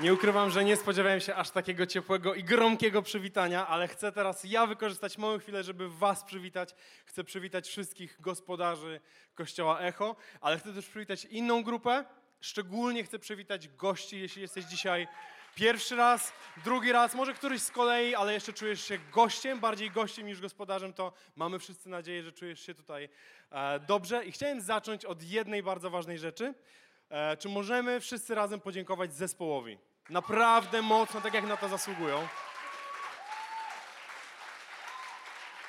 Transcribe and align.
Nie 0.00 0.14
ukrywam, 0.14 0.50
że 0.50 0.64
nie 0.64 0.76
spodziewałem 0.76 1.20
się 1.20 1.34
aż 1.34 1.50
takiego 1.50 1.86
ciepłego 1.86 2.34
i 2.34 2.44
gromkiego 2.44 3.02
przywitania, 3.02 3.66
ale 3.66 3.88
chcę 3.88 4.12
teraz 4.12 4.44
ja 4.44 4.66
wykorzystać 4.66 5.18
moją 5.18 5.38
chwilę, 5.38 5.62
żeby 5.64 5.88
Was 5.88 6.24
przywitać. 6.24 6.74
Chcę 7.04 7.24
przywitać 7.24 7.68
wszystkich 7.68 8.20
gospodarzy 8.20 9.00
Kościoła 9.34 9.80
Echo, 9.80 10.16
ale 10.40 10.58
chcę 10.58 10.72
też 10.72 10.86
przywitać 10.86 11.24
inną 11.24 11.62
grupę. 11.62 12.04
Szczególnie 12.40 13.04
chcę 13.04 13.18
przywitać 13.18 13.68
gości, 13.68 14.20
jeśli 14.20 14.42
jesteś 14.42 14.64
dzisiaj 14.64 15.08
pierwszy 15.54 15.96
raz, 15.96 16.32
drugi 16.64 16.92
raz, 16.92 17.14
może 17.14 17.34
któryś 17.34 17.62
z 17.62 17.70
kolei, 17.70 18.14
ale 18.14 18.32
jeszcze 18.32 18.52
czujesz 18.52 18.84
się 18.84 18.98
gościem, 19.12 19.60
bardziej 19.60 19.90
gościem 19.90 20.26
niż 20.26 20.40
gospodarzem, 20.40 20.92
to 20.92 21.12
mamy 21.36 21.58
wszyscy 21.58 21.88
nadzieję, 21.88 22.22
że 22.22 22.32
czujesz 22.32 22.60
się 22.60 22.74
tutaj 22.74 23.08
e, 23.50 23.80
dobrze. 23.80 24.24
I 24.24 24.32
chciałem 24.32 24.60
zacząć 24.60 25.04
od 25.04 25.22
jednej 25.22 25.62
bardzo 25.62 25.90
ważnej 25.90 26.18
rzeczy. 26.18 26.54
E, 27.10 27.36
czy 27.36 27.48
możemy 27.48 28.00
wszyscy 28.00 28.34
razem 28.34 28.60
podziękować 28.60 29.14
zespołowi? 29.14 29.78
Naprawdę 30.10 30.82
mocno, 30.82 31.20
tak 31.20 31.34
jak 31.34 31.46
na 31.46 31.56
to 31.56 31.68
zasługują. 31.68 32.28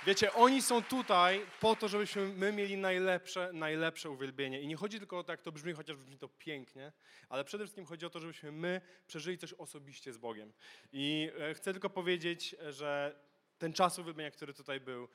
Wiecie, 0.05 0.33
oni 0.33 0.61
są 0.61 0.83
tutaj 0.83 1.45
po 1.61 1.75
to, 1.75 1.87
żebyśmy 1.87 2.27
my 2.27 2.51
mieli 2.51 2.77
najlepsze, 2.77 3.49
najlepsze 3.53 4.09
uwielbienie. 4.09 4.61
I 4.61 4.67
nie 4.67 4.75
chodzi 4.75 4.99
tylko 4.99 5.19
o 5.19 5.23
to, 5.23 5.33
jak 5.33 5.41
to 5.41 5.51
brzmi, 5.51 5.73
chociaż 5.73 5.97
brzmi 5.97 6.17
to 6.17 6.27
pięknie, 6.27 6.91
ale 7.29 7.43
przede 7.43 7.63
wszystkim 7.63 7.85
chodzi 7.85 8.05
o 8.05 8.09
to, 8.09 8.19
żebyśmy 8.19 8.51
my 8.51 8.81
przeżyli 9.07 9.37
coś 9.37 9.53
osobiście 9.53 10.13
z 10.13 10.17
Bogiem. 10.17 10.53
I 10.91 11.31
e, 11.39 11.53
chcę 11.53 11.73
tylko 11.73 11.89
powiedzieć, 11.89 12.55
że 12.69 13.19
ten 13.57 13.73
czas 13.73 13.99
uwielbienia, 13.99 14.31
który 14.31 14.53
tutaj 14.53 14.79
był, 14.79 15.03
e, 15.03 15.07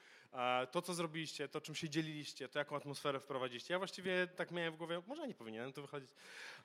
to, 0.70 0.83
co 0.83 0.94
zrobiliście, 0.94 1.48
to, 1.48 1.61
czym 1.61 1.75
się 1.75 1.88
dzieliliście, 1.88 2.48
to, 2.48 2.58
jaką 2.58 2.77
atmosferę 2.77 3.20
wprowadziliście. 3.20 3.75
Ja 3.75 3.78
właściwie 3.78 4.27
tak 4.36 4.50
miałem 4.50 4.72
w 4.72 4.77
głowie, 4.77 5.02
może 5.06 5.28
nie 5.28 5.34
powinienem 5.34 5.72
tu 5.72 5.83
wychodzić, 5.83 6.11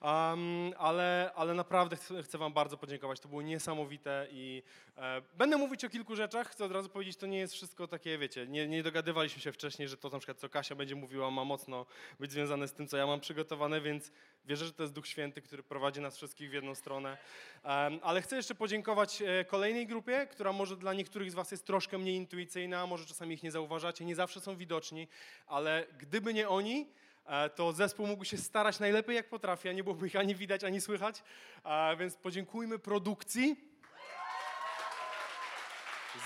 um, 0.00 0.72
ale, 0.78 1.32
ale 1.34 1.54
naprawdę 1.54 1.96
chcę, 2.22 2.38
wam 2.38 2.52
bardzo 2.52 2.76
podziękować. 2.76 3.20
To 3.20 3.28
było 3.28 3.42
niesamowite 3.42 4.26
i 4.30 4.62
e, 4.96 5.22
będę 5.34 5.56
mówić 5.56 5.84
o 5.84 5.88
kilku 5.88 6.16
rzeczach. 6.16 6.50
Chcę 6.50 6.64
od 6.64 6.72
razu 6.72 6.88
powiedzieć, 6.88 7.16
to 7.16 7.26
nie 7.26 7.38
jest 7.38 7.54
wszystko 7.54 7.88
takie, 7.88 8.18
wiecie, 8.18 8.46
nie, 8.46 8.68
nie 8.68 8.82
dogadywaliśmy 8.82 9.42
się 9.42 9.52
wcześniej, 9.52 9.88
że 9.88 9.96
to 9.96 10.08
na 10.08 10.18
przykład, 10.18 10.38
co 10.38 10.48
Kasia 10.48 10.74
będzie 10.74 10.94
mówiła, 10.94 11.30
ma 11.30 11.44
mocno 11.44 11.86
być 12.20 12.32
związane 12.32 12.68
z 12.68 12.72
tym, 12.72 12.88
co 12.88 12.96
ja 12.96 13.06
mam 13.06 13.20
przygotowane, 13.20 13.80
więc 13.80 14.12
wierzę, 14.44 14.66
że 14.66 14.72
to 14.72 14.82
jest 14.82 14.94
Duch 14.94 15.06
Święty, 15.06 15.42
który 15.42 15.62
prowadzi 15.62 16.00
nas 16.00 16.16
wszystkich 16.16 16.50
w 16.50 16.52
jedną 16.52 16.74
stronę. 16.74 17.18
Um, 17.64 18.00
ale 18.02 18.22
chcę 18.22 18.36
jeszcze 18.36 18.54
podziękować 18.54 19.22
e, 19.22 19.44
kolejnej 19.44 19.86
grupie, 19.86 20.26
która 20.30 20.52
może 20.52 20.76
dla 20.76 20.94
niektórych 20.94 21.30
z 21.30 21.34
was 21.34 21.50
jest 21.50 21.66
troszkę 21.66 21.98
mniej 21.98 22.16
intuicyjna, 22.16 22.86
może 22.86 23.06
czasami 23.06 23.34
ich 23.34 23.42
nie 23.42 23.50
zauważacie, 23.58 24.04
nie 24.04 24.14
zawsze 24.14 24.40
są 24.40 24.56
widoczni, 24.56 25.08
ale 25.46 25.86
gdyby 25.98 26.34
nie 26.34 26.48
oni, 26.48 26.86
e, 27.26 27.50
to 27.50 27.72
zespół 27.72 28.06
mógł 28.06 28.24
się 28.24 28.36
starać 28.36 28.80
najlepiej 28.80 29.16
jak 29.16 29.28
potrafi, 29.28 29.68
a 29.68 29.72
nie 29.72 29.84
byłoby 29.84 30.06
ich 30.06 30.16
ani 30.16 30.34
widać, 30.34 30.64
ani 30.64 30.80
słychać. 30.80 31.22
E, 31.64 31.96
więc 31.96 32.16
podziękujmy 32.16 32.78
produkcji. 32.78 33.56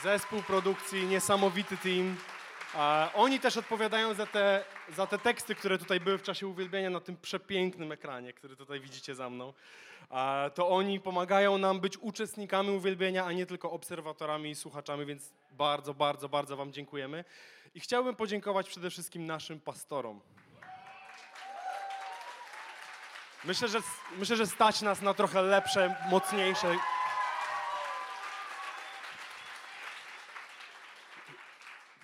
Zespół 0.02 0.42
produkcji, 0.42 1.06
niesamowity 1.06 1.76
team. 1.76 2.16
Oni 3.14 3.40
też 3.40 3.56
odpowiadają 3.56 4.14
za 4.14 4.26
te, 4.26 4.64
za 4.96 5.06
te 5.06 5.18
teksty, 5.18 5.54
które 5.54 5.78
tutaj 5.78 6.00
były 6.00 6.18
w 6.18 6.22
czasie 6.22 6.46
uwielbienia 6.46 6.90
na 6.90 7.00
tym 7.00 7.16
przepięknym 7.16 7.92
ekranie, 7.92 8.32
który 8.32 8.56
tutaj 8.56 8.80
widzicie 8.80 9.14
za 9.14 9.30
mną. 9.30 9.52
To 10.54 10.68
oni 10.68 11.00
pomagają 11.00 11.58
nam 11.58 11.80
być 11.80 11.98
uczestnikami 11.98 12.70
uwielbienia, 12.70 13.24
a 13.24 13.32
nie 13.32 13.46
tylko 13.46 13.70
obserwatorami 13.70 14.50
i 14.50 14.54
słuchaczami, 14.54 15.06
więc 15.06 15.32
bardzo, 15.50 15.94
bardzo, 15.94 16.28
bardzo 16.28 16.56
Wam 16.56 16.72
dziękujemy. 16.72 17.24
I 17.74 17.80
chciałbym 17.80 18.16
podziękować 18.16 18.68
przede 18.68 18.90
wszystkim 18.90 19.26
naszym 19.26 19.60
pastorom. 19.60 20.20
Myślę, 23.44 23.68
że, 23.68 23.78
myślę, 24.18 24.36
że 24.36 24.46
stać 24.46 24.82
nas 24.82 25.02
na 25.02 25.14
trochę 25.14 25.42
lepsze, 25.42 25.96
mocniejsze 26.10 26.76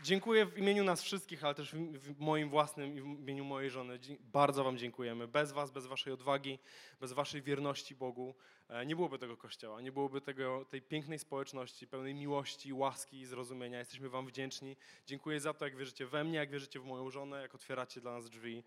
Dziękuję 0.08 0.46
w 0.46 0.58
imieniu 0.58 0.84
nas 0.84 1.02
wszystkich, 1.02 1.44
ale 1.44 1.54
też 1.54 1.74
w 1.74 2.20
moim 2.20 2.48
własnym 2.48 2.96
i 2.96 3.00
w 3.00 3.20
imieniu 3.20 3.44
mojej 3.44 3.70
żony. 3.70 3.98
Bardzo 4.20 4.64
Wam 4.64 4.78
dziękujemy. 4.78 5.28
Bez 5.28 5.52
Was, 5.52 5.70
bez 5.70 5.86
Waszej 5.86 6.12
odwagi, 6.12 6.58
bez 7.00 7.12
Waszej 7.12 7.42
wierności 7.42 7.94
Bogu 7.94 8.34
e, 8.68 8.86
nie 8.86 8.96
byłoby 8.96 9.18
tego 9.18 9.36
kościoła, 9.36 9.80
nie 9.80 9.92
byłoby 9.92 10.20
tego, 10.20 10.64
tej 10.64 10.82
pięknej 10.82 11.18
społeczności, 11.18 11.86
pełnej 11.86 12.14
miłości, 12.14 12.72
łaski 12.72 13.20
i 13.20 13.26
zrozumienia. 13.26 13.78
Jesteśmy 13.78 14.08
Wam 14.08 14.26
wdzięczni. 14.26 14.76
Dziękuję 15.06 15.40
za 15.40 15.54
to, 15.54 15.64
jak 15.64 15.76
wierzycie 15.76 16.06
we 16.06 16.24
mnie, 16.24 16.38
jak 16.38 16.50
wierzycie 16.50 16.80
w 16.80 16.84
moją 16.84 17.10
żonę, 17.10 17.42
jak 17.42 17.54
otwieracie 17.54 18.00
dla 18.00 18.12
nas 18.12 18.30
drzwi. 18.30 18.64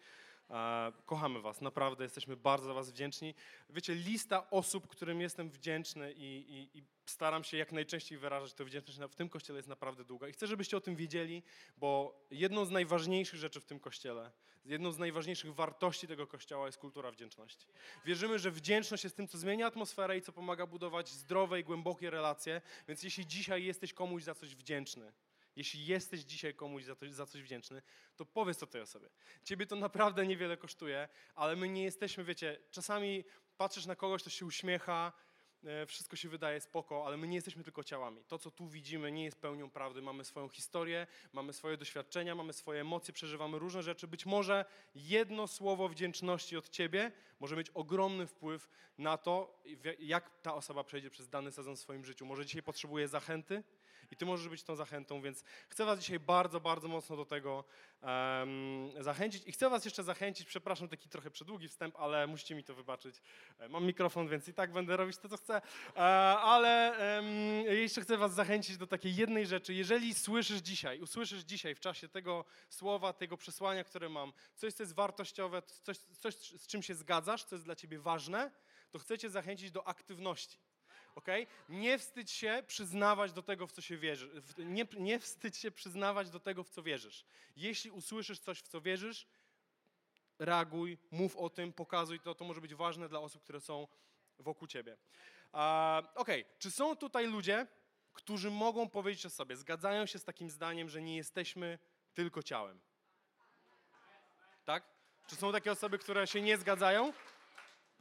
E, 0.49 0.91
kochamy 1.05 1.41
Was, 1.41 1.61
naprawdę 1.61 2.03
jesteśmy 2.03 2.37
bardzo 2.37 2.65
za 2.65 2.73
Was 2.73 2.91
wdzięczni. 2.91 3.35
Wiecie, 3.69 3.95
lista 3.95 4.49
osób, 4.49 4.87
którym 4.87 5.21
jestem 5.21 5.49
wdzięczny 5.49 6.13
i, 6.13 6.23
i, 6.49 6.77
i 6.77 6.83
staram 7.11 7.43
się 7.43 7.57
jak 7.57 7.71
najczęściej 7.71 8.17
wyrażać 8.17 8.53
tę 8.53 8.65
wdzięczność 8.65 8.99
w 9.11 9.15
tym 9.15 9.29
kościele 9.29 9.59
jest 9.59 9.69
naprawdę 9.69 10.05
długa. 10.05 10.27
I 10.27 10.31
chcę, 10.31 10.47
żebyście 10.47 10.77
o 10.77 10.81
tym 10.81 10.95
wiedzieli, 10.95 11.43
bo 11.77 12.19
jedną 12.31 12.65
z 12.65 12.71
najważniejszych 12.71 13.39
rzeczy 13.39 13.61
w 13.61 13.65
tym 13.65 13.79
kościele, 13.79 14.31
jedną 14.65 14.91
z 14.91 14.97
najważniejszych 14.97 15.53
wartości 15.53 16.07
tego 16.07 16.27
kościoła 16.27 16.65
jest 16.65 16.77
kultura 16.77 17.11
wdzięczności. 17.11 17.67
Wierzymy, 18.05 18.39
że 18.39 18.51
wdzięczność 18.51 19.03
jest 19.03 19.15
tym, 19.15 19.27
co 19.27 19.37
zmienia 19.37 19.67
atmosferę 19.67 20.17
i 20.17 20.21
co 20.21 20.31
pomaga 20.31 20.65
budować 20.67 21.09
zdrowe 21.09 21.59
i 21.59 21.63
głębokie 21.63 22.09
relacje. 22.09 22.61
Więc 22.87 23.03
jeśli 23.03 23.27
dzisiaj 23.27 23.63
jesteś 23.63 23.93
komuś 23.93 24.23
za 24.23 24.35
coś 24.35 24.55
wdzięczny, 24.55 25.13
jeśli 25.55 25.85
jesteś 25.85 26.21
dzisiaj 26.21 26.53
komuś 26.53 26.83
za, 26.83 26.95
to, 26.95 27.05
za 27.09 27.25
coś 27.25 27.41
wdzięczny, 27.41 27.81
to 28.15 28.25
powiedz 28.25 28.57
to 28.57 28.67
tej 28.67 28.81
osobie. 28.81 29.09
Ciebie 29.43 29.67
to 29.67 29.75
naprawdę 29.75 30.27
niewiele 30.27 30.57
kosztuje, 30.57 31.09
ale 31.35 31.55
my 31.55 31.69
nie 31.69 31.83
jesteśmy, 31.83 32.23
wiecie, 32.23 32.59
czasami 32.71 33.23
patrzysz 33.57 33.85
na 33.85 33.95
kogoś, 33.95 34.23
to 34.23 34.29
się 34.29 34.45
uśmiecha, 34.45 35.13
wszystko 35.87 36.15
się 36.15 36.29
wydaje 36.29 36.61
spoko, 36.61 37.05
ale 37.05 37.17
my 37.17 37.27
nie 37.27 37.35
jesteśmy 37.35 37.63
tylko 37.63 37.83
ciałami. 37.83 38.23
To, 38.27 38.39
co 38.39 38.51
tu 38.51 38.67
widzimy, 38.67 39.11
nie 39.11 39.23
jest 39.23 39.41
pełnią 39.41 39.69
prawdy. 39.69 40.01
Mamy 40.01 40.25
swoją 40.25 40.49
historię, 40.49 41.07
mamy 41.33 41.53
swoje 41.53 41.77
doświadczenia, 41.77 42.35
mamy 42.35 42.53
swoje 42.53 42.81
emocje, 42.81 43.13
przeżywamy 43.13 43.59
różne 43.59 43.83
rzeczy. 43.83 44.07
Być 44.07 44.25
może 44.25 44.65
jedno 44.95 45.47
słowo 45.47 45.89
wdzięczności 45.89 46.57
od 46.57 46.69
ciebie 46.69 47.11
może 47.39 47.55
mieć 47.55 47.69
ogromny 47.69 48.27
wpływ 48.27 48.69
na 48.97 49.17
to, 49.17 49.63
jak 49.99 50.41
ta 50.41 50.55
osoba 50.55 50.83
przejdzie 50.83 51.09
przez 51.09 51.29
dany 51.29 51.51
sezon 51.51 51.75
w 51.75 51.79
swoim 51.79 52.05
życiu. 52.05 52.25
Może 52.25 52.45
dzisiaj 52.45 52.63
potrzebuje 52.63 53.07
zachęty, 53.07 53.63
i 54.11 54.15
Ty 54.15 54.25
możesz 54.25 54.49
być 54.49 54.63
tą 54.63 54.75
zachętą, 54.75 55.21
więc 55.21 55.43
chcę 55.69 55.85
Was 55.85 55.99
dzisiaj 55.99 56.19
bardzo, 56.19 56.59
bardzo 56.59 56.87
mocno 56.87 57.17
do 57.17 57.25
tego 57.25 57.63
um, 58.01 59.03
zachęcić. 59.03 59.43
I 59.47 59.51
chcę 59.51 59.69
Was 59.69 59.85
jeszcze 59.85 60.03
zachęcić, 60.03 60.47
przepraszam, 60.47 60.87
taki 60.87 61.09
trochę 61.09 61.31
przedługi 61.31 61.67
wstęp, 61.67 61.95
ale 61.99 62.27
musicie 62.27 62.55
mi 62.55 62.63
to 62.63 62.75
wybaczyć. 62.75 63.21
E, 63.59 63.69
mam 63.69 63.85
mikrofon, 63.85 64.27
więc 64.27 64.47
i 64.47 64.53
tak 64.53 64.71
będę 64.71 64.97
robić 64.97 65.17
to, 65.17 65.29
co 65.29 65.37
chcę. 65.37 65.61
E, 65.95 65.99
ale 66.39 66.95
um, 67.15 67.75
jeszcze 67.77 68.01
chcę 68.01 68.17
Was 68.17 68.33
zachęcić 68.33 68.77
do 68.77 68.87
takiej 68.87 69.15
jednej 69.15 69.47
rzeczy. 69.47 69.73
Jeżeli 69.73 70.13
słyszysz 70.13 70.61
dzisiaj, 70.61 70.99
usłyszysz 70.99 71.43
dzisiaj 71.43 71.75
w 71.75 71.79
czasie 71.79 72.07
tego 72.07 72.45
słowa, 72.69 73.13
tego 73.13 73.37
przesłania, 73.37 73.83
które 73.83 74.09
mam, 74.09 74.33
coś, 74.55 74.73
co 74.73 74.83
jest 74.83 74.95
wartościowe, 74.95 75.61
coś, 75.61 75.97
coś 75.97 76.35
z 76.35 76.67
czym 76.67 76.83
się 76.83 76.95
zgadzasz, 76.95 77.43
co 77.43 77.55
jest 77.55 77.65
dla 77.65 77.75
Ciebie 77.75 77.99
ważne, 77.99 78.51
to 78.91 78.99
chcę 78.99 79.17
Cię 79.17 79.29
zachęcić 79.29 79.71
do 79.71 79.87
aktywności 79.87 80.70
ok? 81.15 81.27
Nie 81.69 81.97
wstydź 81.97 82.31
się 82.31 82.63
przyznawać 82.67 83.33
do 83.33 83.43
tego, 83.43 83.67
w 83.67 83.71
co 83.71 83.81
się 83.81 83.97
wierzy. 83.97 84.41
Nie, 84.57 84.87
nie 84.97 85.19
wstydź 85.19 85.57
się 85.57 85.71
przyznawać 85.71 86.29
do 86.29 86.39
tego, 86.39 86.63
w 86.63 86.69
co 86.69 86.83
wierzysz. 86.83 87.25
Jeśli 87.55 87.91
usłyszysz 87.91 88.39
coś, 88.39 88.59
w 88.59 88.67
co 88.67 88.81
wierzysz, 88.81 89.27
reaguj, 90.39 90.97
mów 91.11 91.37
o 91.37 91.49
tym, 91.49 91.73
pokazuj 91.73 92.19
to. 92.19 92.35
To 92.35 92.45
może 92.45 92.61
być 92.61 92.75
ważne 92.75 93.09
dla 93.09 93.19
osób, 93.19 93.43
które 93.43 93.61
są 93.61 93.87
wokół 94.39 94.67
ciebie. 94.67 94.97
Ok, 96.15 96.27
czy 96.59 96.71
są 96.71 96.95
tutaj 96.95 97.27
ludzie, 97.27 97.67
którzy 98.13 98.51
mogą 98.51 98.89
powiedzieć 98.89 99.25
o 99.25 99.29
sobie, 99.29 99.55
zgadzają 99.55 100.05
się 100.05 100.19
z 100.19 100.23
takim 100.23 100.49
zdaniem, 100.49 100.89
że 100.89 101.01
nie 101.01 101.15
jesteśmy 101.15 101.79
tylko 102.13 102.43
ciałem? 102.43 102.81
Tak? 104.65 104.83
Czy 105.27 105.35
są 105.35 105.51
takie 105.51 105.71
osoby, 105.71 105.97
które 105.97 106.27
się 106.27 106.41
nie 106.41 106.57
zgadzają? 106.57 107.13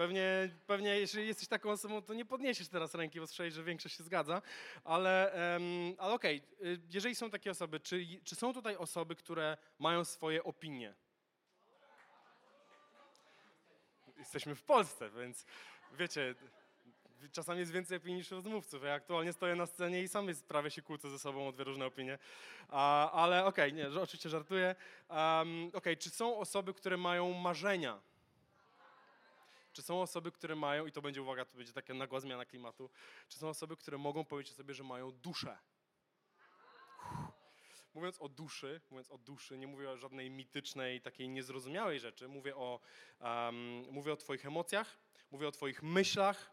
Pewnie, 0.00 0.48
pewnie 0.66 1.00
jeżeli 1.00 1.26
jesteś 1.26 1.48
taką 1.48 1.70
osobą, 1.70 2.02
to 2.02 2.14
nie 2.14 2.24
podniesiesz 2.24 2.68
teraz 2.68 2.94
ręki, 2.94 3.20
bo 3.20 3.26
słyszałeś, 3.26 3.54
że 3.54 3.64
większość 3.64 3.96
się 3.96 4.04
zgadza. 4.04 4.42
Ale, 4.84 5.32
um, 5.34 5.94
ale 5.98 6.14
okej, 6.14 6.42
okay. 6.58 6.78
jeżeli 6.90 7.14
są 7.14 7.30
takie 7.30 7.50
osoby, 7.50 7.80
czy, 7.80 8.06
czy 8.24 8.36
są 8.36 8.52
tutaj 8.52 8.76
osoby, 8.76 9.14
które 9.14 9.56
mają 9.78 10.04
swoje 10.04 10.44
opinie? 10.44 10.94
Jesteśmy 14.18 14.54
w 14.54 14.62
Polsce, 14.62 15.10
więc 15.10 15.46
wiecie, 15.98 16.34
Czasami 17.32 17.60
jest 17.60 17.72
więcej 17.72 17.96
opinii 17.96 18.16
niż 18.16 18.30
rozmówców. 18.30 18.82
Ja 18.84 18.94
aktualnie 18.94 19.32
stoję 19.32 19.54
na 19.54 19.66
scenie 19.66 20.02
i 20.02 20.08
sam 20.08 20.28
prawie 20.48 20.70
się 20.70 20.82
kłócę 20.82 21.10
ze 21.10 21.18
sobą 21.18 21.48
o 21.48 21.52
dwie 21.52 21.64
różne 21.64 21.86
opinie. 21.86 22.18
A, 22.68 23.10
ale 23.12 23.44
okej, 23.44 23.74
że 23.90 24.02
oczywiście 24.02 24.28
żartuję. 24.28 24.74
Um, 25.08 25.70
okej, 25.74 25.96
czy 25.96 26.10
są 26.10 26.38
osoby, 26.38 26.74
które 26.74 26.96
mają 26.96 27.32
marzenia? 27.32 28.00
Czy 29.72 29.82
są 29.82 30.02
osoby, 30.02 30.32
które 30.32 30.56
mają, 30.56 30.86
i 30.86 30.92
to 30.92 31.02
będzie 31.02 31.22
uwaga, 31.22 31.44
to 31.44 31.56
będzie 31.56 31.72
taka 31.72 31.94
nagła 31.94 32.20
zmiana 32.20 32.44
klimatu, 32.44 32.90
czy 33.28 33.38
są 33.38 33.48
osoby, 33.48 33.76
które 33.76 33.98
mogą 33.98 34.24
powiedzieć 34.24 34.54
sobie, 34.54 34.74
że 34.74 34.84
mają 34.84 35.12
duszę? 35.12 35.58
Mówiąc 37.94 38.20
o 38.20 38.28
duszy, 38.28 38.80
mówiąc 38.90 39.10
o 39.10 39.18
duszy, 39.18 39.58
nie 39.58 39.66
mówię 39.66 39.90
o 39.90 39.96
żadnej 39.96 40.30
mitycznej, 40.30 41.00
takiej 41.00 41.28
niezrozumiałej 41.28 42.00
rzeczy. 42.00 42.28
Mówię 42.28 42.56
o, 42.56 42.80
um, 43.20 43.82
mówię 43.90 44.12
o 44.12 44.16
Twoich 44.16 44.46
emocjach, 44.46 44.98
mówię 45.30 45.48
o 45.48 45.52
Twoich 45.52 45.82
myślach, 45.82 46.50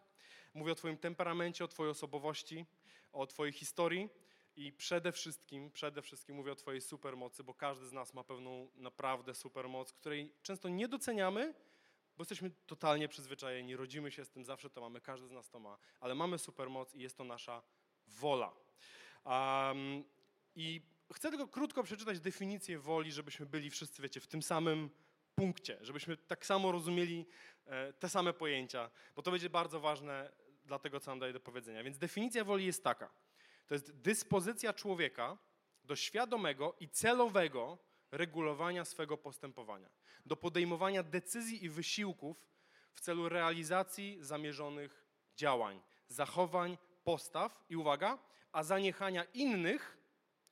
mówię 0.53 0.71
o 0.71 0.75
Twoim 0.75 0.97
temperamencie, 0.97 1.65
o 1.65 1.67
Twojej 1.67 1.91
osobowości, 1.91 2.65
o 3.13 3.27
Twojej 3.27 3.53
historii 3.53 4.09
i 4.55 4.73
przede 4.73 5.11
wszystkim, 5.11 5.71
przede 5.71 6.01
wszystkim 6.01 6.35
mówię 6.35 6.51
o 6.51 6.55
Twojej 6.55 6.81
supermocy, 6.81 7.43
bo 7.43 7.53
każdy 7.53 7.87
z 7.87 7.93
nas 7.93 8.13
ma 8.13 8.23
pewną 8.23 8.71
naprawdę 8.75 9.35
supermoc, 9.35 9.93
której 9.93 10.33
często 10.41 10.69
nie 10.69 10.87
doceniamy, 10.87 11.53
bo 12.17 12.21
jesteśmy 12.21 12.51
totalnie 12.65 13.07
przyzwyczajeni, 13.07 13.75
rodzimy 13.75 14.11
się 14.11 14.25
z 14.25 14.29
tym, 14.29 14.45
zawsze 14.45 14.69
to 14.69 14.81
mamy, 14.81 15.01
każdy 15.01 15.27
z 15.27 15.31
nas 15.31 15.49
to 15.49 15.59
ma, 15.59 15.77
ale 15.99 16.15
mamy 16.15 16.37
supermoc 16.37 16.95
i 16.95 17.01
jest 17.01 17.17
to 17.17 17.23
nasza 17.23 17.61
wola. 18.07 18.53
Um, 19.25 20.03
I 20.55 20.81
chcę 21.13 21.29
tylko 21.29 21.47
krótko 21.47 21.83
przeczytać 21.83 22.19
definicję 22.19 22.79
woli, 22.79 23.11
żebyśmy 23.11 23.45
byli 23.45 23.69
wszyscy, 23.69 24.01
wiecie, 24.01 24.19
w 24.19 24.27
tym 24.27 24.43
samym 24.43 24.89
punkcie, 25.35 25.77
żebyśmy 25.81 26.17
tak 26.17 26.45
samo 26.45 26.71
rozumieli 26.71 27.25
e, 27.65 27.93
te 27.93 28.09
same 28.09 28.33
pojęcia, 28.33 28.89
bo 29.15 29.21
to 29.21 29.31
będzie 29.31 29.49
bardzo 29.49 29.79
ważne 29.79 30.31
dla 30.65 30.79
tego, 30.79 30.99
co 30.99 31.11
nam 31.11 31.19
daje 31.19 31.33
do 31.33 31.39
powiedzenia. 31.39 31.83
Więc 31.83 31.97
definicja 31.97 32.43
woli 32.43 32.65
jest 32.65 32.83
taka. 32.83 33.09
To 33.67 33.75
jest 33.75 33.91
dyspozycja 33.91 34.73
człowieka 34.73 35.37
do 35.83 35.95
świadomego 35.95 36.75
i 36.79 36.89
celowego 36.89 37.77
regulowania 38.11 38.85
swego 38.85 39.17
postępowania, 39.17 39.89
do 40.25 40.35
podejmowania 40.35 41.03
decyzji 41.03 41.65
i 41.65 41.69
wysiłków 41.69 42.47
w 42.93 43.01
celu 43.01 43.29
realizacji 43.29 44.17
zamierzonych 44.21 45.05
działań, 45.35 45.81
zachowań, 46.07 46.77
postaw 47.03 47.65
i 47.69 47.75
uwaga, 47.75 48.17
a 48.51 48.63
zaniechania 48.63 49.23
innych, 49.23 49.97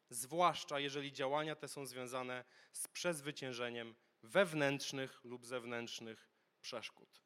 zwłaszcza 0.10 0.80
jeżeli 0.80 1.12
działania 1.12 1.56
te 1.56 1.68
są 1.68 1.86
związane 1.86 2.44
z 2.72 2.88
przezwyciężeniem 2.88 3.96
wewnętrznych 4.24 5.24
lub 5.24 5.46
zewnętrznych 5.46 6.30
przeszkód. 6.62 7.25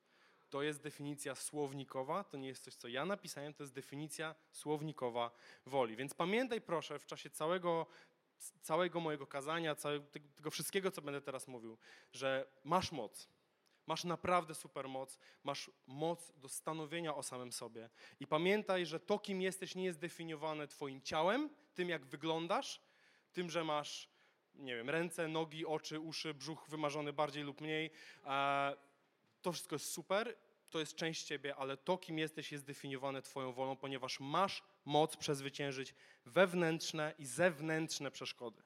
To 0.49 0.61
jest 0.61 0.81
definicja 0.81 1.35
słownikowa, 1.35 2.23
to 2.23 2.37
nie 2.37 2.47
jest 2.47 2.63
coś, 2.63 2.75
co 2.75 2.87
ja 2.87 3.05
napisałem, 3.05 3.53
to 3.53 3.63
jest 3.63 3.73
definicja 3.73 4.35
słownikowa 4.51 5.31
woli. 5.65 5.95
Więc 5.95 6.13
pamiętaj 6.13 6.61
proszę 6.61 6.99
w 6.99 7.05
czasie 7.05 7.29
całego, 7.29 7.85
całego 8.61 8.99
mojego 8.99 9.27
kazania, 9.27 9.75
całego, 9.75 10.05
tego 10.35 10.51
wszystkiego, 10.51 10.91
co 10.91 11.01
będę 11.01 11.21
teraz 11.21 11.47
mówił, 11.47 11.77
że 12.13 12.45
masz 12.63 12.91
moc. 12.91 13.27
Masz 13.87 14.03
naprawdę 14.03 14.55
super 14.55 14.89
moc, 14.89 15.19
masz 15.43 15.71
moc 15.87 16.31
do 16.37 16.49
stanowienia 16.49 17.15
o 17.15 17.23
samym 17.23 17.51
sobie. 17.51 17.89
I 18.19 18.27
pamiętaj, 18.27 18.85
że 18.85 18.99
to, 18.99 19.19
kim 19.19 19.41
jesteś, 19.41 19.75
nie 19.75 19.83
jest 19.83 19.99
definiowane 19.99 20.67
Twoim 20.67 21.01
ciałem, 21.01 21.49
tym, 21.73 21.89
jak 21.89 22.05
wyglądasz, 22.05 22.81
tym, 23.33 23.49
że 23.49 23.63
masz, 23.63 24.09
nie 24.55 24.75
wiem, 24.75 24.89
ręce, 24.89 25.27
nogi, 25.27 25.65
oczy, 25.65 25.99
uszy, 25.99 26.33
brzuch 26.33 26.69
wymarzony 26.69 27.13
bardziej 27.13 27.43
lub 27.43 27.61
mniej. 27.61 27.91
To 29.41 29.51
wszystko 29.51 29.75
jest 29.75 29.91
super, 29.91 30.35
to 30.69 30.79
jest 30.79 30.95
część 30.95 31.23
ciebie, 31.23 31.55
ale 31.55 31.77
to, 31.77 31.97
kim 31.97 32.19
jesteś, 32.19 32.51
jest 32.51 32.65
definiowane 32.65 33.21
twoją 33.21 33.53
wolą, 33.53 33.75
ponieważ 33.75 34.19
masz 34.19 34.63
moc 34.89 35.17
przezwyciężyć 35.17 35.95
wewnętrzne 36.25 37.13
i 37.19 37.25
zewnętrzne 37.25 38.11
przeszkody. 38.11 38.61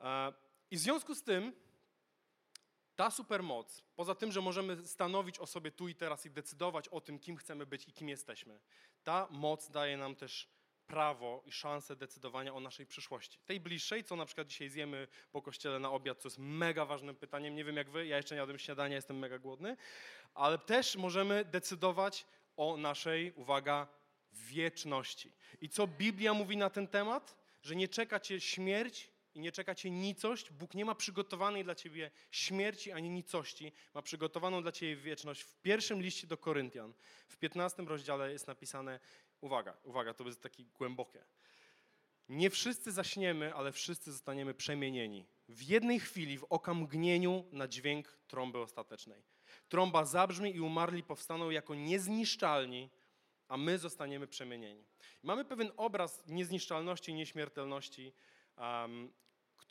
E, 0.00 0.32
I 0.70 0.76
w 0.76 0.80
związku 0.80 1.14
z 1.14 1.22
tym 1.22 1.52
ta 2.96 3.10
supermoc, 3.10 3.82
poza 3.96 4.14
tym, 4.14 4.32
że 4.32 4.40
możemy 4.40 4.86
stanowić 4.86 5.38
o 5.38 5.46
sobie 5.46 5.70
tu 5.70 5.88
i 5.88 5.94
teraz 5.94 6.26
i 6.26 6.30
decydować 6.30 6.88
o 6.88 7.00
tym, 7.00 7.18
kim 7.18 7.36
chcemy 7.36 7.66
być 7.66 7.88
i 7.88 7.92
kim 7.92 8.08
jesteśmy, 8.08 8.60
ta 9.04 9.28
moc 9.30 9.70
daje 9.70 9.96
nam 9.96 10.16
też 10.16 10.48
prawo 10.86 11.42
i 11.46 11.52
szansę 11.52 11.96
decydowania 11.96 12.54
o 12.54 12.60
naszej 12.60 12.86
przyszłości. 12.86 13.38
Tej 13.44 13.60
bliższej, 13.60 14.04
co 14.04 14.16
na 14.16 14.26
przykład 14.26 14.46
dzisiaj 14.46 14.68
zjemy 14.68 15.08
po 15.32 15.42
kościele 15.42 15.78
na 15.78 15.90
obiad, 15.90 16.18
co 16.18 16.28
jest 16.28 16.38
mega 16.38 16.84
ważnym 16.84 17.16
pytaniem. 17.16 17.54
Nie 17.54 17.64
wiem 17.64 17.76
jak 17.76 17.90
wy, 17.90 18.06
ja 18.06 18.16
jeszcze 18.16 18.34
nie 18.34 18.38
jadłem 18.38 18.58
śniadania, 18.58 18.96
jestem 18.96 19.18
mega 19.18 19.38
głodny, 19.38 19.76
ale 20.34 20.58
też 20.58 20.96
możemy 20.96 21.44
decydować 21.44 22.26
o 22.56 22.76
naszej, 22.76 23.32
uwaga, 23.32 23.88
wieczności. 24.32 25.32
I 25.60 25.68
co 25.68 25.86
Biblia 25.86 26.34
mówi 26.34 26.56
na 26.56 26.70
ten 26.70 26.88
temat? 26.88 27.36
Że 27.62 27.76
nie 27.76 27.88
czeka 27.88 28.20
cię 28.20 28.40
śmierć 28.40 29.10
i 29.34 29.40
nie 29.40 29.52
czeka 29.52 29.74
cię 29.74 29.90
nicość. 29.90 30.50
Bóg 30.50 30.74
nie 30.74 30.84
ma 30.84 30.94
przygotowanej 30.94 31.64
dla 31.64 31.74
ciebie 31.74 32.10
śmierci 32.30 32.92
ani 32.92 33.10
nicości, 33.10 33.72
ma 33.94 34.02
przygotowaną 34.02 34.62
dla 34.62 34.72
ciebie 34.72 34.96
wieczność. 34.96 35.42
W 35.42 35.60
pierwszym 35.60 36.02
liście 36.02 36.26
do 36.26 36.36
Koryntian, 36.36 36.94
w 37.28 37.36
15 37.36 37.82
rozdziale 37.82 38.32
jest 38.32 38.46
napisane, 38.46 39.00
Uwaga, 39.42 39.76
uwaga, 39.82 40.14
to 40.14 40.24
jest 40.24 40.42
takie 40.42 40.64
głębokie. 40.64 41.24
Nie 42.28 42.50
wszyscy 42.50 42.92
zaśniemy, 42.92 43.54
ale 43.54 43.72
wszyscy 43.72 44.12
zostaniemy 44.12 44.54
przemienieni. 44.54 45.26
W 45.48 45.62
jednej 45.62 46.00
chwili, 46.00 46.38
w 46.38 46.44
okamgnieniu 46.44 47.44
na 47.52 47.68
dźwięk 47.68 48.18
trąby 48.28 48.58
ostatecznej. 48.58 49.22
Trąba 49.68 50.04
zabrzmi 50.04 50.54
i 50.56 50.60
umarli 50.60 51.02
powstaną 51.02 51.50
jako 51.50 51.74
niezniszczalni, 51.74 52.90
a 53.48 53.56
my 53.56 53.78
zostaniemy 53.78 54.26
przemienieni. 54.26 54.84
Mamy 55.22 55.44
pewien 55.44 55.72
obraz 55.76 56.22
niezniszczalności 56.26 57.14
nieśmiertelności, 57.14 58.12
um, 58.56 59.12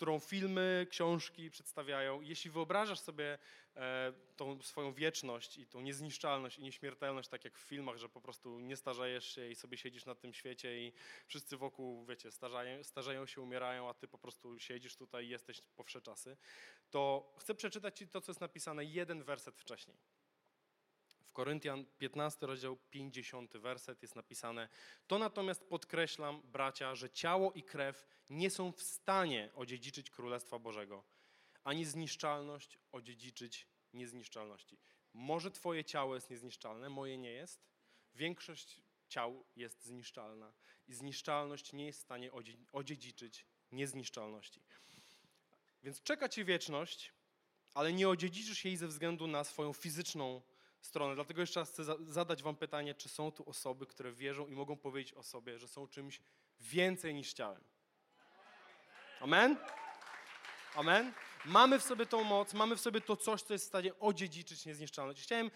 którą 0.01 0.19
filmy, 0.19 0.87
książki 0.89 1.51
przedstawiają. 1.51 2.21
Jeśli 2.21 2.51
wyobrażasz 2.51 2.99
sobie 2.99 3.37
e, 3.75 4.13
tą 4.35 4.61
swoją 4.61 4.93
wieczność 4.93 5.57
i 5.57 5.67
tą 5.67 5.81
niezniszczalność 5.81 6.57
i 6.57 6.63
nieśmiertelność, 6.63 7.29
tak 7.29 7.45
jak 7.45 7.57
w 7.57 7.61
filmach, 7.61 7.97
że 7.97 8.09
po 8.09 8.21
prostu 8.21 8.59
nie 8.59 8.75
starzejesz 8.75 9.35
się 9.35 9.49
i 9.49 9.55
sobie 9.55 9.77
siedzisz 9.77 10.05
na 10.05 10.15
tym 10.15 10.33
świecie 10.33 10.87
i 10.87 10.93
wszyscy 11.27 11.57
wokół, 11.57 12.05
wiecie, 12.05 12.29
starzeją, 12.83 13.25
się, 13.25 13.41
umierają, 13.41 13.89
a 13.89 13.93
ty 13.93 14.07
po 14.07 14.17
prostu 14.17 14.59
siedzisz 14.59 14.95
tutaj 14.95 15.25
i 15.25 15.29
jesteś 15.29 15.61
po 15.75 15.83
wsze 15.83 16.01
czasy, 16.01 16.37
to 16.89 17.33
chcę 17.37 17.55
przeczytać 17.55 17.97
ci 17.97 18.07
to, 18.07 18.21
co 18.21 18.31
jest 18.31 18.41
napisane 18.41 18.85
jeden 18.85 19.23
werset 19.23 19.57
wcześniej. 19.57 19.97
W 21.31 21.33
Koryntian 21.33 21.85
15 21.97 22.45
rozdział 22.47 22.77
50 22.89 23.57
werset 23.57 24.01
jest 24.01 24.15
napisane: 24.15 24.69
To 25.07 25.19
natomiast 25.19 25.63
podkreślam, 25.63 26.41
bracia, 26.41 26.95
że 26.95 27.09
ciało 27.09 27.51
i 27.51 27.63
krew 27.63 28.05
nie 28.29 28.49
są 28.49 28.71
w 28.71 28.81
stanie 28.81 29.49
odziedziczyć 29.55 30.09
Królestwa 30.09 30.59
Bożego, 30.59 31.03
ani 31.63 31.85
zniszczalność 31.85 32.79
odziedziczyć 32.91 33.67
niezniszczalności. 33.93 34.77
Może 35.13 35.51
twoje 35.51 35.83
ciało 35.83 36.15
jest 36.15 36.29
niezniszczalne, 36.29 36.89
moje 36.89 37.17
nie 37.17 37.31
jest. 37.31 37.69
Większość 38.15 38.81
ciał 39.07 39.45
jest 39.55 39.83
zniszczalna 39.83 40.53
i 40.87 40.93
zniszczalność 40.93 41.73
nie 41.73 41.85
jest 41.85 41.99
w 41.99 42.03
stanie 42.03 42.31
odziedziczyć 42.71 43.45
niezniszczalności. 43.71 44.61
Więc 45.83 46.03
czeka 46.03 46.29
ci 46.29 46.45
wieczność, 46.45 47.13
ale 47.73 47.93
nie 47.93 48.09
odziedziczysz 48.09 48.65
jej 48.65 48.77
ze 48.77 48.87
względu 48.87 49.27
na 49.27 49.43
swoją 49.43 49.73
fizyczną 49.73 50.41
stronę. 50.81 51.15
Dlatego 51.15 51.41
jeszcze 51.41 51.59
raz 51.59 51.69
chcę 51.69 51.83
zadać 52.05 52.43
Wam 52.43 52.55
pytanie, 52.55 52.95
czy 52.95 53.09
są 53.09 53.31
tu 53.31 53.49
osoby, 53.49 53.85
które 53.85 54.11
wierzą 54.11 54.47
i 54.47 54.55
mogą 54.55 54.77
powiedzieć 54.77 55.13
o 55.13 55.23
sobie, 55.23 55.59
że 55.59 55.67
są 55.67 55.87
czymś 55.87 56.21
więcej 56.59 57.13
niż 57.13 57.33
ciałem. 57.33 57.63
Amen? 59.19 59.57
Amen? 60.75 61.13
Mamy 61.45 61.79
w 61.79 61.83
sobie 61.83 62.05
tą 62.05 62.23
moc, 62.23 62.53
mamy 62.53 62.75
w 62.75 62.81
sobie 62.81 63.01
to 63.01 63.17
coś, 63.17 63.41
co 63.41 63.53
jest 63.53 63.65
w 63.65 63.67
stanie 63.67 63.99
odziedziczyć 63.99 64.65
niezniszczalność. 64.65 65.23
Chciałem 65.23 65.51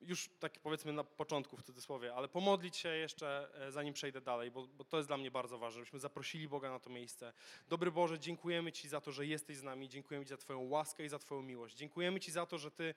już 0.00 0.30
tak 0.38 0.58
powiedzmy 0.58 0.92
na 0.92 1.04
początku 1.04 1.56
w 1.56 1.62
cudzysłowie, 1.62 2.14
ale 2.14 2.28
pomodlić 2.28 2.76
się 2.76 2.88
jeszcze, 2.88 3.48
e, 3.54 3.72
zanim 3.72 3.94
przejdę 3.94 4.20
dalej, 4.20 4.50
bo, 4.50 4.66
bo, 4.66 4.84
to 4.84 4.96
jest 4.96 5.08
dla 5.08 5.16
mnie 5.16 5.30
bardzo 5.30 5.58
ważne, 5.58 5.78
żebyśmy 5.78 5.98
zaprosili 5.98 6.48
Boga 6.48 6.70
na 6.70 6.78
to 6.78 6.90
miejsce. 6.90 7.32
Dobry 7.68 7.90
Boże, 7.90 8.18
dziękujemy 8.18 8.72
Ci 8.72 8.88
za 8.88 9.00
to, 9.00 9.12
że 9.12 9.26
jesteś 9.26 9.56
z 9.56 9.62
nami, 9.62 9.88
dziękujemy 9.88 10.26
Ci 10.26 10.30
za 10.30 10.36
Twoją 10.36 10.68
łaskę 10.68 11.04
i 11.04 11.08
za 11.08 11.18
Twoją 11.18 11.42
miłość. 11.42 11.76
Dziękujemy 11.76 12.20
Ci 12.20 12.32
za 12.32 12.46
to, 12.46 12.58
że 12.58 12.70
Ty 12.70 12.94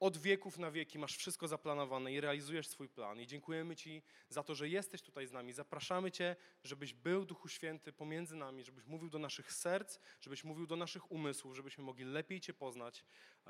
od 0.00 0.16
wieków 0.16 0.58
na 0.58 0.70
wieki 0.70 0.98
masz 0.98 1.16
wszystko 1.16 1.48
zaplanowane 1.48 2.12
i 2.12 2.20
realizujesz 2.20 2.68
swój 2.68 2.88
plan. 2.88 3.20
I 3.20 3.26
dziękujemy 3.26 3.76
Ci 3.76 4.02
za 4.28 4.42
to, 4.42 4.54
że 4.54 4.68
jesteś 4.68 5.02
tutaj 5.02 5.26
z 5.26 5.32
nami. 5.32 5.52
Zapraszamy 5.52 6.12
Cię, 6.12 6.36
żebyś 6.64 6.94
był 6.94 7.24
Duchu 7.24 7.48
Święty 7.48 7.92
pomiędzy 7.92 8.36
nami, 8.36 8.64
żebyś 8.64 8.84
mówił 8.84 9.10
do 9.10 9.18
naszych 9.18 9.52
serc, 9.52 9.98
żebyś 10.20 10.44
mówił 10.44 10.66
do 10.66 10.76
naszych 10.76 11.12
umysłów, 11.12 11.56
żebyśmy 11.56 11.84
mogli 11.84 12.04
lepiej 12.04 12.40
Cię 12.40 12.54
poznać. 12.54 13.04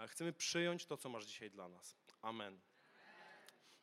Chcemy 0.06 0.32
przyjąć 0.32 0.86
to, 0.86 0.96
co 0.96 1.08
masz 1.08 1.26
dzisiaj 1.26 1.50
dla 1.50 1.68
nas. 1.68 1.96
Amen. 2.22 2.60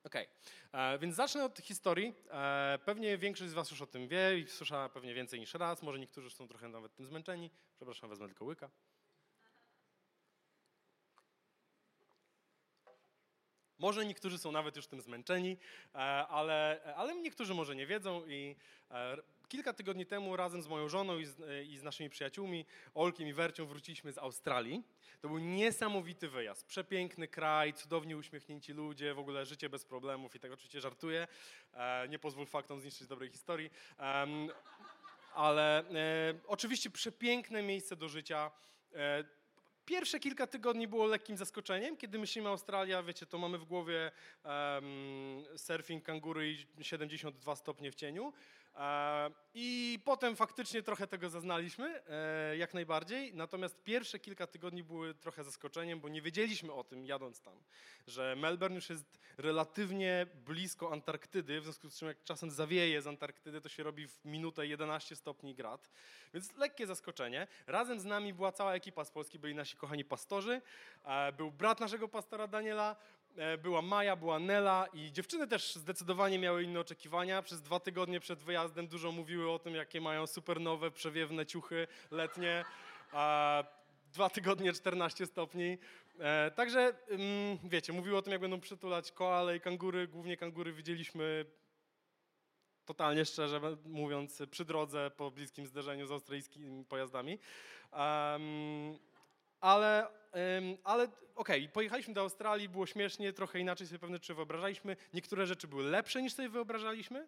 Okej, 0.04 0.28
okay. 0.72 0.82
E, 0.82 1.00
więc 1.00 1.16
zacznę 1.16 1.46
od 1.46 1.60
historii. 1.60 2.14
E, 2.32 2.80
pewnie 2.86 3.18
większość 3.18 3.52
z 3.52 3.54
Was 3.54 3.72
już 3.72 3.82
o 3.82 3.88
tym 3.88 4.08
wie 4.08 4.40
i 4.40 4.48
słyszała 4.48 4.90
pewnie 4.90 5.14
więcej 5.14 5.40
niż 5.40 5.54
raz. 5.54 5.84
Może 5.84 6.00
niektórzy 6.00 6.30
są 6.30 6.48
trochę 6.48 6.68
nawet 6.68 6.96
tym 6.96 7.06
zmęczeni. 7.06 7.52
Przepraszam, 7.76 8.10
wezmę 8.10 8.28
tylko 8.28 8.46
łyka. 8.46 8.70
Może 13.80 14.06
niektórzy 14.06 14.38
są 14.38 14.52
nawet 14.52 14.76
już 14.76 14.88
tym 14.88 15.02
zmęczeni, 15.02 15.58
e, 15.96 15.98
ale, 16.28 16.80
ale 16.96 17.16
niektórzy 17.16 17.54
może 17.54 17.76
nie 17.76 17.88
wiedzą 17.88 18.26
i 18.28 18.56
e, 18.92 19.18
kilka 19.48 19.74
tygodni 19.74 20.06
temu 20.06 20.36
razem 20.36 20.62
z 20.62 20.68
moją 20.68 20.90
żoną 20.90 21.18
i 21.18 21.26
z, 21.26 21.40
e, 21.40 21.64
i 21.64 21.78
z 21.78 21.84
naszymi 21.84 22.10
przyjaciółmi, 22.10 22.66
Olkiem 22.94 23.28
i 23.28 23.34
Wercią, 23.34 23.66
wróciliśmy 23.66 24.12
z 24.12 24.18
Australii. 24.18 24.84
To 25.22 25.28
był 25.28 25.38
niesamowity 25.38 26.30
wyjazd. 26.30 26.66
Przepiękny 26.66 27.28
kraj, 27.28 27.74
cudownie 27.74 28.18
uśmiechnięci 28.18 28.74
ludzie, 28.74 29.14
w 29.14 29.20
ogóle 29.20 29.46
życie 29.46 29.70
bez 29.70 29.86
problemów 29.86 30.36
i 30.36 30.40
tak 30.40 30.52
oczywiście 30.52 30.82
żartuję. 30.82 31.28
Nie 32.10 32.20
pozwól 32.20 32.46
faktom 32.46 32.80
zniszczyć 32.80 33.08
dobrej 33.08 33.30
historii. 33.30 33.70
Ale 35.34 35.84
oczywiście 36.48 36.90
przepiękne 36.90 37.64
miejsce 37.64 37.96
do 37.96 38.10
życia 38.10 38.52
Pierwsze 39.86 40.20
kilka 40.20 40.48
tygodni 40.48 40.88
było 40.88 41.06
lekkim 41.06 41.38
zaskoczeniem. 41.38 41.98
Kiedy 41.98 42.20
myślimy 42.20 42.50
Australia, 42.50 43.04
wiecie, 43.04 43.26
to 43.26 43.38
mamy 43.38 43.58
w 43.58 43.66
głowie 43.66 44.12
um, 44.44 45.44
surfing, 45.58 46.04
kangury 46.04 46.52
i 46.52 46.84
72 46.84 47.56
stopnie 47.56 47.92
w 47.92 47.96
cieniu. 47.96 48.34
E, 48.76 49.32
I 49.54 50.00
potem 50.06 50.36
faktycznie 50.36 50.84
trochę 50.84 51.08
tego 51.08 51.30
zaznaliśmy, 51.30 52.02
e, 52.10 52.58
jak 52.58 52.74
najbardziej. 52.74 53.34
Natomiast 53.34 53.84
pierwsze 53.84 54.20
kilka 54.20 54.48
tygodni 54.48 54.84
były 54.84 55.14
trochę 55.14 55.44
zaskoczeniem, 55.44 56.00
bo 56.00 56.10
nie 56.10 56.22
wiedzieliśmy 56.22 56.74
o 56.74 56.84
tym 56.84 57.06
jadąc 57.06 57.42
tam, 57.42 57.64
że 58.08 58.36
Melbourne 58.36 58.76
już 58.76 58.90
jest 58.90 59.20
relatywnie 59.38 60.28
blisko 60.46 60.92
Antarktydy, 60.92 61.62
w 61.62 61.64
związku 61.64 61.90
z 61.90 62.00
czym 62.00 62.08
jak 62.08 62.24
czasem 62.24 62.52
zawieje 62.52 63.02
z 63.02 63.08
Antarktydy, 63.08 63.62
to 63.62 63.70
się 63.70 63.84
robi 63.84 64.08
w 64.08 64.26
minutę 64.26 64.68
11 64.68 65.16
stopni 65.16 65.56
grad. 65.56 65.90
Więc 66.34 66.56
lekkie 66.58 66.88
zaskoczenie. 66.88 67.48
Razem 67.68 68.00
z 68.00 68.06
nami 68.06 68.34
była 68.34 68.52
cała 68.52 68.74
ekipa 68.74 69.06
z 69.06 69.12
Polski, 69.12 69.40
byli 69.40 69.56
nasi 69.56 69.78
kochani 69.78 70.06
pastorzy, 70.06 70.62
e, 71.06 71.32
był 71.32 71.52
brat 71.52 71.80
naszego 71.80 72.08
pastora 72.08 72.48
Daniela, 72.48 72.96
była 73.58 73.82
Maja, 73.82 74.16
była 74.16 74.40
Nela 74.40 74.88
i 74.94 75.12
dziewczyny 75.12 75.48
też 75.48 75.76
zdecydowanie 75.76 76.40
miały 76.40 76.64
inne 76.64 76.80
oczekiwania. 76.80 77.42
Przez 77.42 77.62
dwa 77.62 77.80
tygodnie 77.80 78.20
przed 78.20 78.44
wyjazdem 78.44 78.88
dużo 78.88 79.12
mówiły 79.12 79.52
o 79.52 79.60
tym, 79.60 79.76
jakie 79.76 80.02
mają 80.02 80.28
super 80.28 80.62
nowe, 80.62 80.92
przewiewne 80.92 81.46
ciuchy 81.46 81.88
letnie. 82.12 82.66
A 83.12 83.64
dwa 84.14 84.30
tygodnie 84.30 84.74
14 84.74 85.26
stopni. 85.26 85.78
E, 86.20 86.52
także 86.52 86.94
mm, 87.10 87.58
wiecie, 87.64 87.94
mówiły 87.94 88.18
o 88.18 88.22
tym, 88.22 88.32
jak 88.32 88.42
będą 88.42 88.60
przytulać 88.60 89.12
koale 89.12 89.58
i 89.58 89.62
kangury. 89.62 90.08
Głównie 90.08 90.38
kangury 90.38 90.74
widzieliśmy 90.74 91.46
totalnie 92.86 93.26
szczerze 93.26 93.62
mówiąc 93.86 94.44
przy 94.52 94.66
drodze 94.66 95.12
po 95.18 95.32
bliskim 95.32 95.68
zderzeniu 95.68 96.08
z 96.08 96.12
australijskimi 96.12 96.86
pojazdami. 96.86 97.40
Ale, 99.60 100.08
ale 100.84 101.04
okej, 101.04 101.62
okay, 101.62 101.70
pojechaliśmy 101.74 102.14
do 102.14 102.22
Australii, 102.22 102.70
było 102.70 102.86
śmiesznie, 102.86 103.34
trochę 103.34 103.60
inaczej 103.60 103.88
sobie 103.88 104.00
pewne 104.00 104.16
rzeczy 104.16 104.34
wyobrażaliśmy. 104.34 104.98
Niektóre 105.14 105.46
rzeczy 105.46 105.68
były 105.68 105.84
lepsze 105.84 106.22
niż 106.22 106.34
sobie 106.34 106.50
wyobrażaliśmy. 106.50 107.28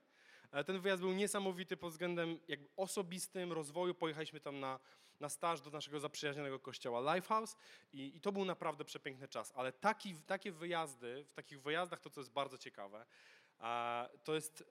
E, 0.52 0.64
ten 0.64 0.80
wyjazd 0.80 1.02
był 1.02 1.14
niesamowity 1.14 1.78
pod 1.78 1.92
względem 1.92 2.40
jakby 2.48 2.70
osobistym, 2.76 3.54
rozwoju. 3.54 3.96
Pojechaliśmy 3.96 4.40
tam 4.40 4.60
na, 4.60 4.80
na 5.20 5.30
staż 5.30 5.62
do 5.62 5.70
naszego 5.70 6.00
zaprzyjaźnionego 6.00 6.60
kościoła 6.60 7.16
Lifehouse 7.16 7.56
i, 7.94 8.16
i 8.16 8.22
to 8.22 8.32
był 8.32 8.46
naprawdę 8.46 8.86
przepiękny 8.86 9.28
czas. 9.28 9.54
Ale 9.56 9.72
taki, 9.72 10.16
takie 10.16 10.52
wyjazdy, 10.52 11.26
w 11.28 11.34
takich 11.34 11.62
wyjazdach 11.62 12.02
to, 12.02 12.10
co 12.10 12.22
jest 12.22 12.32
bardzo 12.32 12.58
ciekawe, 12.58 13.06
to 14.24 14.36
jest 14.36 14.64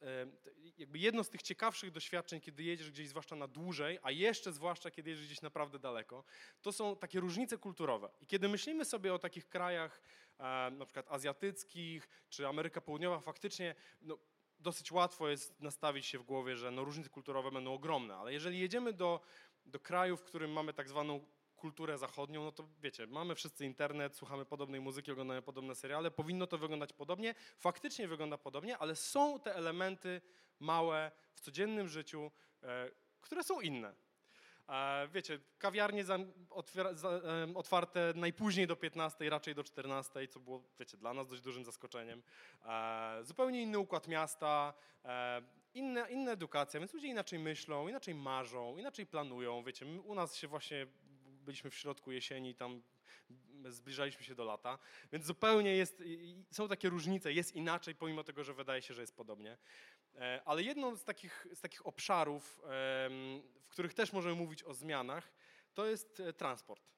jakby 0.78 0.98
jedno 0.98 1.24
z 1.24 1.30
tych 1.30 1.42
ciekawszych 1.42 1.90
doświadczeń, 1.90 2.40
kiedy 2.40 2.62
jedziesz 2.62 2.90
gdzieś 2.90 3.08
zwłaszcza 3.08 3.36
na 3.36 3.48
dłużej, 3.48 3.98
a 4.02 4.10
jeszcze 4.10 4.52
zwłaszcza 4.52 4.90
kiedy 4.90 5.10
jedziesz 5.10 5.26
gdzieś 5.26 5.42
naprawdę 5.42 5.78
daleko, 5.78 6.24
to 6.62 6.72
są 6.72 6.96
takie 6.96 7.20
różnice 7.20 7.58
kulturowe. 7.58 8.10
I 8.20 8.26
kiedy 8.26 8.48
myślimy 8.48 8.84
sobie 8.84 9.14
o 9.14 9.18
takich 9.18 9.48
krajach 9.48 10.00
e, 10.38 10.70
na 10.70 10.84
przykład 10.84 11.06
azjatyckich 11.08 12.08
czy 12.28 12.48
Ameryka 12.48 12.80
Południowa, 12.80 13.20
faktycznie 13.20 13.74
no, 14.02 14.18
dosyć 14.58 14.92
łatwo 14.92 15.28
jest 15.28 15.60
nastawić 15.60 16.06
się 16.06 16.18
w 16.18 16.22
głowie, 16.22 16.56
że 16.56 16.70
no, 16.70 16.84
różnice 16.84 17.10
kulturowe 17.10 17.50
będą 17.50 17.74
ogromne, 17.74 18.16
ale 18.16 18.32
jeżeli 18.32 18.58
jedziemy 18.58 18.92
do, 18.92 19.20
do 19.66 19.80
kraju, 19.80 20.16
w 20.16 20.22
którym 20.22 20.52
mamy 20.52 20.72
tak 20.72 20.88
zwaną 20.88 21.26
kulturę 21.56 21.98
zachodnią, 21.98 22.44
no 22.44 22.52
to 22.52 22.68
wiecie, 22.82 23.06
mamy 23.06 23.34
wszyscy 23.34 23.66
internet, 23.66 24.16
słuchamy 24.16 24.44
podobnej 24.44 24.80
muzyki, 24.80 25.12
oglądamy 25.12 25.42
podobne 25.42 25.74
seriale, 25.74 26.10
powinno 26.10 26.46
to 26.46 26.58
wyglądać 26.58 26.92
podobnie. 26.92 27.34
Faktycznie 27.58 28.08
wygląda 28.08 28.38
podobnie, 28.38 28.78
ale 28.78 28.96
są 28.96 29.40
te 29.40 29.54
elementy 29.54 30.20
małe 30.60 31.10
w 31.34 31.40
codziennym 31.40 31.88
życiu, 31.88 32.30
e, 32.62 32.90
które 33.20 33.44
są 33.44 33.60
inne. 33.60 33.94
E, 34.68 35.08
wiecie, 35.08 35.38
kawiarnie 35.58 36.02
e, 36.02 36.26
otwarte 37.54 38.12
najpóźniej 38.16 38.66
do 38.66 38.76
15, 38.76 39.30
raczej 39.30 39.54
do 39.54 39.64
14, 39.64 40.28
co 40.28 40.40
było, 40.40 40.62
wiecie, 40.78 40.96
dla 40.96 41.14
nas 41.14 41.28
dość 41.28 41.42
dużym 41.42 41.64
zaskoczeniem. 41.64 42.22
Zupełnie 43.22 43.62
inny 43.62 43.78
układ 43.78 44.08
miasta, 44.08 44.74
inna, 45.74 46.08
inna 46.08 46.32
edukacja, 46.32 46.80
więc 46.80 46.94
ludzie 46.94 47.08
inaczej 47.08 47.38
myślą, 47.38 47.88
inaczej 47.88 48.14
marzą, 48.14 48.76
inaczej 48.76 49.06
planują. 49.06 49.62
Wiecie, 49.62 49.86
u 49.86 50.14
nas 50.14 50.36
się 50.36 50.48
właśnie 50.48 50.86
byliśmy 51.46 51.70
w 51.70 51.74
środku 51.74 52.12
jesieni, 52.12 52.54
tam 52.54 52.82
zbliżaliśmy 53.68 54.24
się 54.24 54.34
do 54.34 54.44
lata, 54.44 54.78
więc 55.12 55.24
zupełnie 55.24 55.76
jest, 55.76 56.02
są 56.50 56.68
takie 56.68 56.88
różnice, 56.88 57.32
jest 57.32 57.56
inaczej, 57.56 57.94
pomimo 57.94 58.24
tego, 58.24 58.44
że 58.44 58.54
wydaje 58.54 58.82
się, 58.82 58.94
że 58.94 59.00
jest 59.00 59.16
podobnie. 59.16 59.58
E, 60.14 60.42
ale 60.44 60.62
jedną 60.62 60.96
z 60.96 61.04
takich, 61.04 61.46
z 61.54 61.60
takich 61.60 61.86
obszarów, 61.86 62.60
w 63.62 63.68
których 63.68 63.94
też 63.94 64.12
możemy 64.12 64.34
mówić 64.34 64.64
o 64.64 64.74
zmianach, 64.74 65.32
to 65.74 65.86
jest 65.86 66.20
e, 66.20 66.32
transport. 66.32 66.92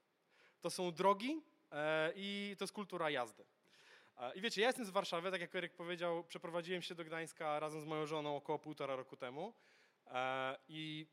To 0.61 0.71
są 0.71 0.93
drogi 0.93 1.43
e, 1.73 2.13
i 2.17 2.57
to 2.59 2.65
jest 2.65 2.75
kultura 2.75 3.11
jazdy. 3.11 3.45
I 4.35 4.41
wiecie, 4.41 4.61
ja 4.61 4.67
jestem 4.67 4.87
z 4.87 4.91
Warszawy, 4.91 5.31
tak 5.31 5.41
jak 5.41 5.55
Eryk 5.55 5.75
powiedział, 5.75 6.25
przeprowadziłem 6.25 6.83
się 6.83 6.95
do 6.95 7.05
Gdańska 7.05 7.61
razem 7.61 7.81
z 7.81 7.85
moją 7.85 8.07
żoną 8.07 8.37
około 8.37 8.59
półtora 8.59 8.97
roku 8.97 9.17
temu. 9.17 9.55
I 10.69 11.07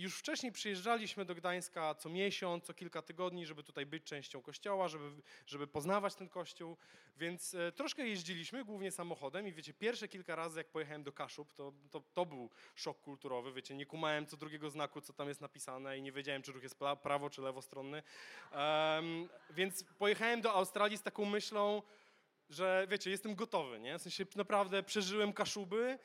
już 0.00 0.18
wcześniej 0.18 0.52
przyjeżdżaliśmy 0.52 1.24
do 1.24 1.34
Gdańska 1.34 1.94
co 1.94 2.08
miesiąc, 2.08 2.64
co 2.64 2.74
kilka 2.74 3.02
tygodni, 3.02 3.46
żeby 3.46 3.62
tutaj 3.62 3.86
być 3.86 4.04
częścią 4.04 4.42
kościoła, 4.42 4.88
żeby, 4.88 5.22
żeby 5.46 5.66
poznawać 5.66 6.14
ten 6.14 6.28
kościół, 6.28 6.76
więc 7.16 7.54
e, 7.54 7.72
troszkę 7.72 8.08
jeździliśmy, 8.08 8.64
głównie 8.64 8.90
samochodem 8.90 9.48
i 9.48 9.52
wiecie, 9.52 9.74
pierwsze 9.74 10.08
kilka 10.08 10.36
razy 10.36 10.58
jak 10.58 10.70
pojechałem 10.70 11.02
do 11.02 11.12
Kaszub, 11.12 11.54
to, 11.54 11.72
to, 11.90 12.02
to 12.14 12.26
był 12.26 12.50
szok 12.74 13.00
kulturowy, 13.00 13.52
wiecie, 13.52 13.74
nie 13.74 13.86
kumałem 13.86 14.26
co 14.26 14.36
drugiego 14.36 14.70
znaku, 14.70 15.00
co 15.00 15.12
tam 15.12 15.28
jest 15.28 15.40
napisane 15.40 15.98
i 15.98 16.02
nie 16.02 16.12
wiedziałem, 16.12 16.42
czy 16.42 16.52
ruch 16.52 16.62
jest 16.62 16.76
prawo 17.02 17.30
czy 17.30 17.42
lewostronny, 17.42 18.02
um, 18.52 19.28
więc 19.50 19.84
pojechałem 19.98 20.40
do 20.40 20.52
Australii 20.52 20.98
z 20.98 21.02
taką 21.02 21.24
myślą, 21.24 21.82
że 22.50 22.86
wiecie, 22.90 23.10
jestem 23.10 23.34
gotowy, 23.34 23.80
nie? 23.80 23.98
W 23.98 24.02
sensie 24.02 24.26
naprawdę 24.36 24.82
przeżyłem 24.82 25.32
Kaszuby, 25.32 25.98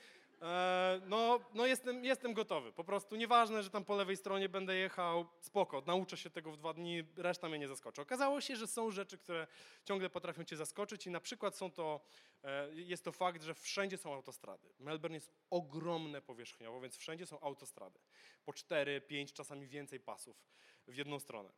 no, 1.07 1.39
no 1.53 1.65
jestem, 1.65 2.05
jestem 2.05 2.33
gotowy. 2.33 2.71
Po 2.71 2.83
prostu 2.83 3.15
nieważne, 3.15 3.63
że 3.63 3.69
tam 3.69 3.85
po 3.85 3.95
lewej 3.95 4.17
stronie 4.17 4.49
będę 4.49 4.75
jechał, 4.75 5.25
spoko, 5.39 5.83
nauczę 5.87 6.17
się 6.17 6.29
tego 6.29 6.51
w 6.51 6.57
dwa 6.57 6.73
dni, 6.73 7.03
reszta 7.17 7.49
mnie 7.49 7.59
nie 7.59 7.67
zaskoczy. 7.67 8.01
Okazało 8.01 8.41
się, 8.41 8.55
że 8.55 8.67
są 8.67 8.91
rzeczy, 8.91 9.17
które 9.17 9.47
ciągle 9.85 10.09
potrafią 10.09 10.43
cię 10.43 10.55
zaskoczyć 10.55 11.07
i 11.07 11.09
na 11.09 11.19
przykład 11.19 11.57
są 11.57 11.71
to, 11.71 12.01
e, 12.43 12.69
jest 12.73 13.03
to 13.03 13.11
fakt, 13.11 13.43
że 13.43 13.53
wszędzie 13.53 13.97
są 13.97 14.13
autostrady. 14.13 14.73
Melbourne 14.79 15.15
jest 15.15 15.31
ogromne 15.49 16.21
powierzchniowo, 16.21 16.81
więc 16.81 16.97
wszędzie 16.97 17.25
są 17.25 17.39
autostrady. 17.39 17.99
Po 18.45 18.53
cztery, 18.53 19.01
pięć, 19.01 19.33
czasami 19.33 19.67
więcej 19.67 19.99
pasów 19.99 20.47
w 20.87 20.95
jedną 20.95 21.19
stronę. 21.19 21.51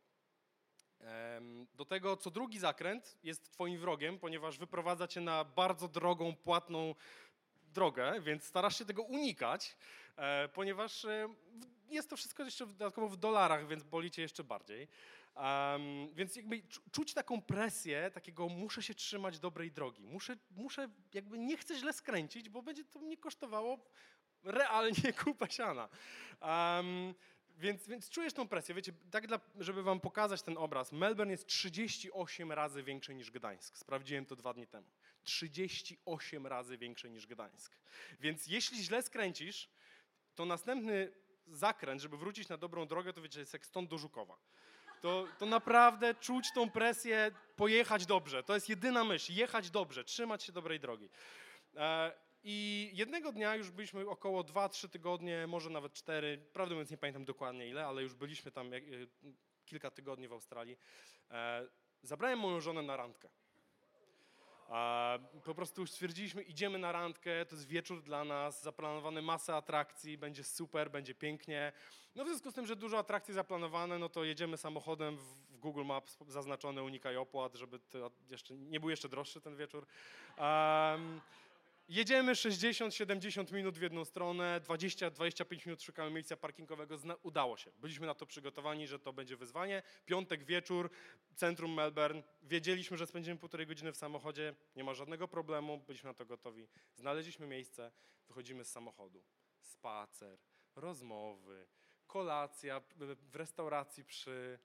Do 1.74 1.84
tego 1.84 2.16
co 2.16 2.30
drugi 2.30 2.58
zakręt 2.58 3.18
jest 3.22 3.50
twoim 3.50 3.78
wrogiem, 3.78 4.18
ponieważ 4.18 4.58
wyprowadza 4.58 5.08
cię 5.08 5.20
na 5.20 5.44
bardzo 5.44 5.88
drogą, 5.88 6.36
płatną 6.36 6.94
drogę, 7.78 8.20
więc 8.20 8.44
starasz 8.44 8.78
się 8.78 8.84
tego 8.84 9.02
unikać, 9.02 9.76
e, 10.16 10.48
ponieważ 10.48 11.04
e, 11.04 11.28
jest 11.88 12.10
to 12.10 12.16
wszystko 12.16 12.44
jeszcze 12.44 12.66
dodatkowo 12.66 13.08
w 13.08 13.16
dolarach, 13.16 13.68
więc 13.68 13.82
boli 13.82 14.10
cię 14.10 14.22
jeszcze 14.22 14.44
bardziej. 14.44 14.88
Um, 15.36 16.14
więc 16.14 16.36
jakby 16.36 16.62
czuć 16.92 17.14
taką 17.14 17.42
presję, 17.42 18.10
takiego 18.10 18.48
muszę 18.48 18.82
się 18.82 18.94
trzymać 18.94 19.38
dobrej 19.38 19.72
drogi, 19.72 20.06
muszę, 20.06 20.36
muszę 20.50 20.88
jakby 21.14 21.38
nie 21.38 21.56
chcę 21.56 21.78
źle 21.78 21.92
skręcić, 21.92 22.48
bo 22.48 22.62
będzie 22.62 22.84
to 22.84 22.98
mnie 22.98 23.16
kosztowało 23.16 23.78
realnie 24.44 25.12
kupę 25.24 25.50
siana. 25.50 25.88
Um, 26.40 27.14
więc, 27.58 27.88
więc 27.88 28.10
czujesz 28.10 28.32
tą 28.32 28.48
presję. 28.48 28.74
Wiecie, 28.74 28.92
tak 29.10 29.26
dla, 29.26 29.40
żeby 29.58 29.82
wam 29.82 30.00
pokazać 30.00 30.42
ten 30.42 30.58
obraz, 30.58 30.92
Melbourne 30.92 31.30
jest 31.30 31.46
38 31.46 32.52
razy 32.52 32.82
większy 32.82 33.14
niż 33.14 33.30
Gdańsk. 33.30 33.76
Sprawdziłem 33.76 34.26
to 34.26 34.36
dwa 34.36 34.54
dni 34.54 34.66
temu. 34.66 34.86
38 35.28 36.46
razy 36.46 36.78
większy 36.78 37.10
niż 37.10 37.26
Gdańsk. 37.26 37.76
Więc 38.20 38.46
jeśli 38.46 38.84
źle 38.84 39.02
skręcisz, 39.02 39.70
to 40.34 40.44
następny 40.44 41.12
zakręt, 41.46 42.02
żeby 42.02 42.16
wrócić 42.16 42.48
na 42.48 42.56
dobrą 42.56 42.86
drogę, 42.86 43.12
to 43.12 43.22
wiecie, 43.22 43.40
jest 43.40 43.52
jak 43.52 43.66
stąd 43.66 43.90
do 43.90 43.98
Żukowa. 43.98 44.38
To, 45.00 45.26
to 45.38 45.46
naprawdę 45.46 46.14
czuć 46.14 46.52
tą 46.52 46.70
presję, 46.70 47.30
pojechać 47.56 48.06
dobrze. 48.06 48.42
To 48.42 48.54
jest 48.54 48.68
jedyna 48.68 49.04
myśl, 49.04 49.32
jechać 49.32 49.70
dobrze, 49.70 50.04
trzymać 50.04 50.42
się 50.42 50.52
dobrej 50.52 50.80
drogi. 50.80 51.08
E, 51.76 52.12
I 52.42 52.90
jednego 52.94 53.32
dnia 53.32 53.56
już 53.56 53.70
byliśmy 53.70 54.08
około 54.08 54.44
2-3 54.44 54.88
tygodnie, 54.88 55.46
może 55.46 55.70
nawet 55.70 55.92
4, 55.92 56.38
prawdę 56.52 56.74
mówiąc 56.74 56.90
nie 56.90 56.98
pamiętam 56.98 57.24
dokładnie 57.24 57.68
ile, 57.68 57.86
ale 57.86 58.02
już 58.02 58.14
byliśmy 58.14 58.52
tam 58.52 58.74
e, 58.74 58.80
kilka 59.64 59.90
tygodni 59.90 60.28
w 60.28 60.32
Australii. 60.32 60.78
E, 61.30 61.68
zabrałem 62.02 62.38
moją 62.38 62.60
żonę 62.60 62.82
na 62.82 62.96
randkę. 62.96 63.28
Po 65.44 65.54
prostu 65.54 65.86
stwierdziliśmy, 65.86 66.42
idziemy 66.42 66.78
na 66.78 66.92
randkę, 66.92 67.46
to 67.46 67.54
jest 67.54 67.68
wieczór 67.68 68.02
dla 68.02 68.24
nas, 68.24 68.62
zaplanowane 68.62 69.22
masę 69.22 69.54
atrakcji, 69.54 70.18
będzie 70.18 70.44
super, 70.44 70.90
będzie 70.90 71.14
pięknie. 71.14 71.72
No 72.14 72.24
w 72.24 72.28
związku 72.28 72.50
z 72.50 72.54
tym, 72.54 72.66
że 72.66 72.76
dużo 72.76 72.98
atrakcji 72.98 73.34
zaplanowane, 73.34 73.98
no 73.98 74.08
to 74.08 74.24
jedziemy 74.24 74.56
samochodem 74.56 75.16
w 75.16 75.58
Google 75.58 75.84
Maps 75.84 76.18
zaznaczone 76.28 76.82
unikaj 76.82 77.16
opłat, 77.16 77.54
żeby 77.54 77.80
jeszcze, 78.30 78.54
nie 78.54 78.80
był 78.80 78.90
jeszcze 78.90 79.08
droższy 79.08 79.40
ten 79.40 79.56
wieczór. 79.56 79.86
Um, 80.38 81.20
Jedziemy 81.88 82.32
60-70 82.32 83.52
minut 83.52 83.78
w 83.78 83.82
jedną 83.82 84.04
stronę, 84.04 84.60
20-25 84.60 85.66
minut 85.66 85.82
szukamy 85.82 86.10
miejsca 86.10 86.36
parkingowego. 86.36 86.96
Udało 87.22 87.56
się. 87.56 87.70
Byliśmy 87.72 88.06
na 88.06 88.14
to 88.14 88.26
przygotowani, 88.26 88.86
że 88.86 88.98
to 88.98 89.12
będzie 89.12 89.36
wyzwanie. 89.36 89.82
Piątek 90.06 90.44
wieczór, 90.44 90.90
centrum 91.34 91.74
Melbourne. 91.74 92.22
Wiedzieliśmy, 92.42 92.96
że 92.96 93.06
spędzimy 93.06 93.36
półtorej 93.36 93.66
godziny 93.66 93.92
w 93.92 93.96
samochodzie. 93.96 94.54
Nie 94.76 94.84
ma 94.84 94.94
żadnego 94.94 95.28
problemu, 95.28 95.78
byliśmy 95.78 96.10
na 96.10 96.14
to 96.14 96.26
gotowi. 96.26 96.68
Znaleźliśmy 96.94 97.46
miejsce, 97.46 97.92
wychodzimy 98.28 98.64
z 98.64 98.70
samochodu. 98.70 99.24
Spacer, 99.60 100.38
rozmowy, 100.76 101.66
kolacja 102.06 102.80
w 103.20 103.36
restauracji 103.36 104.04
przy 104.04 104.58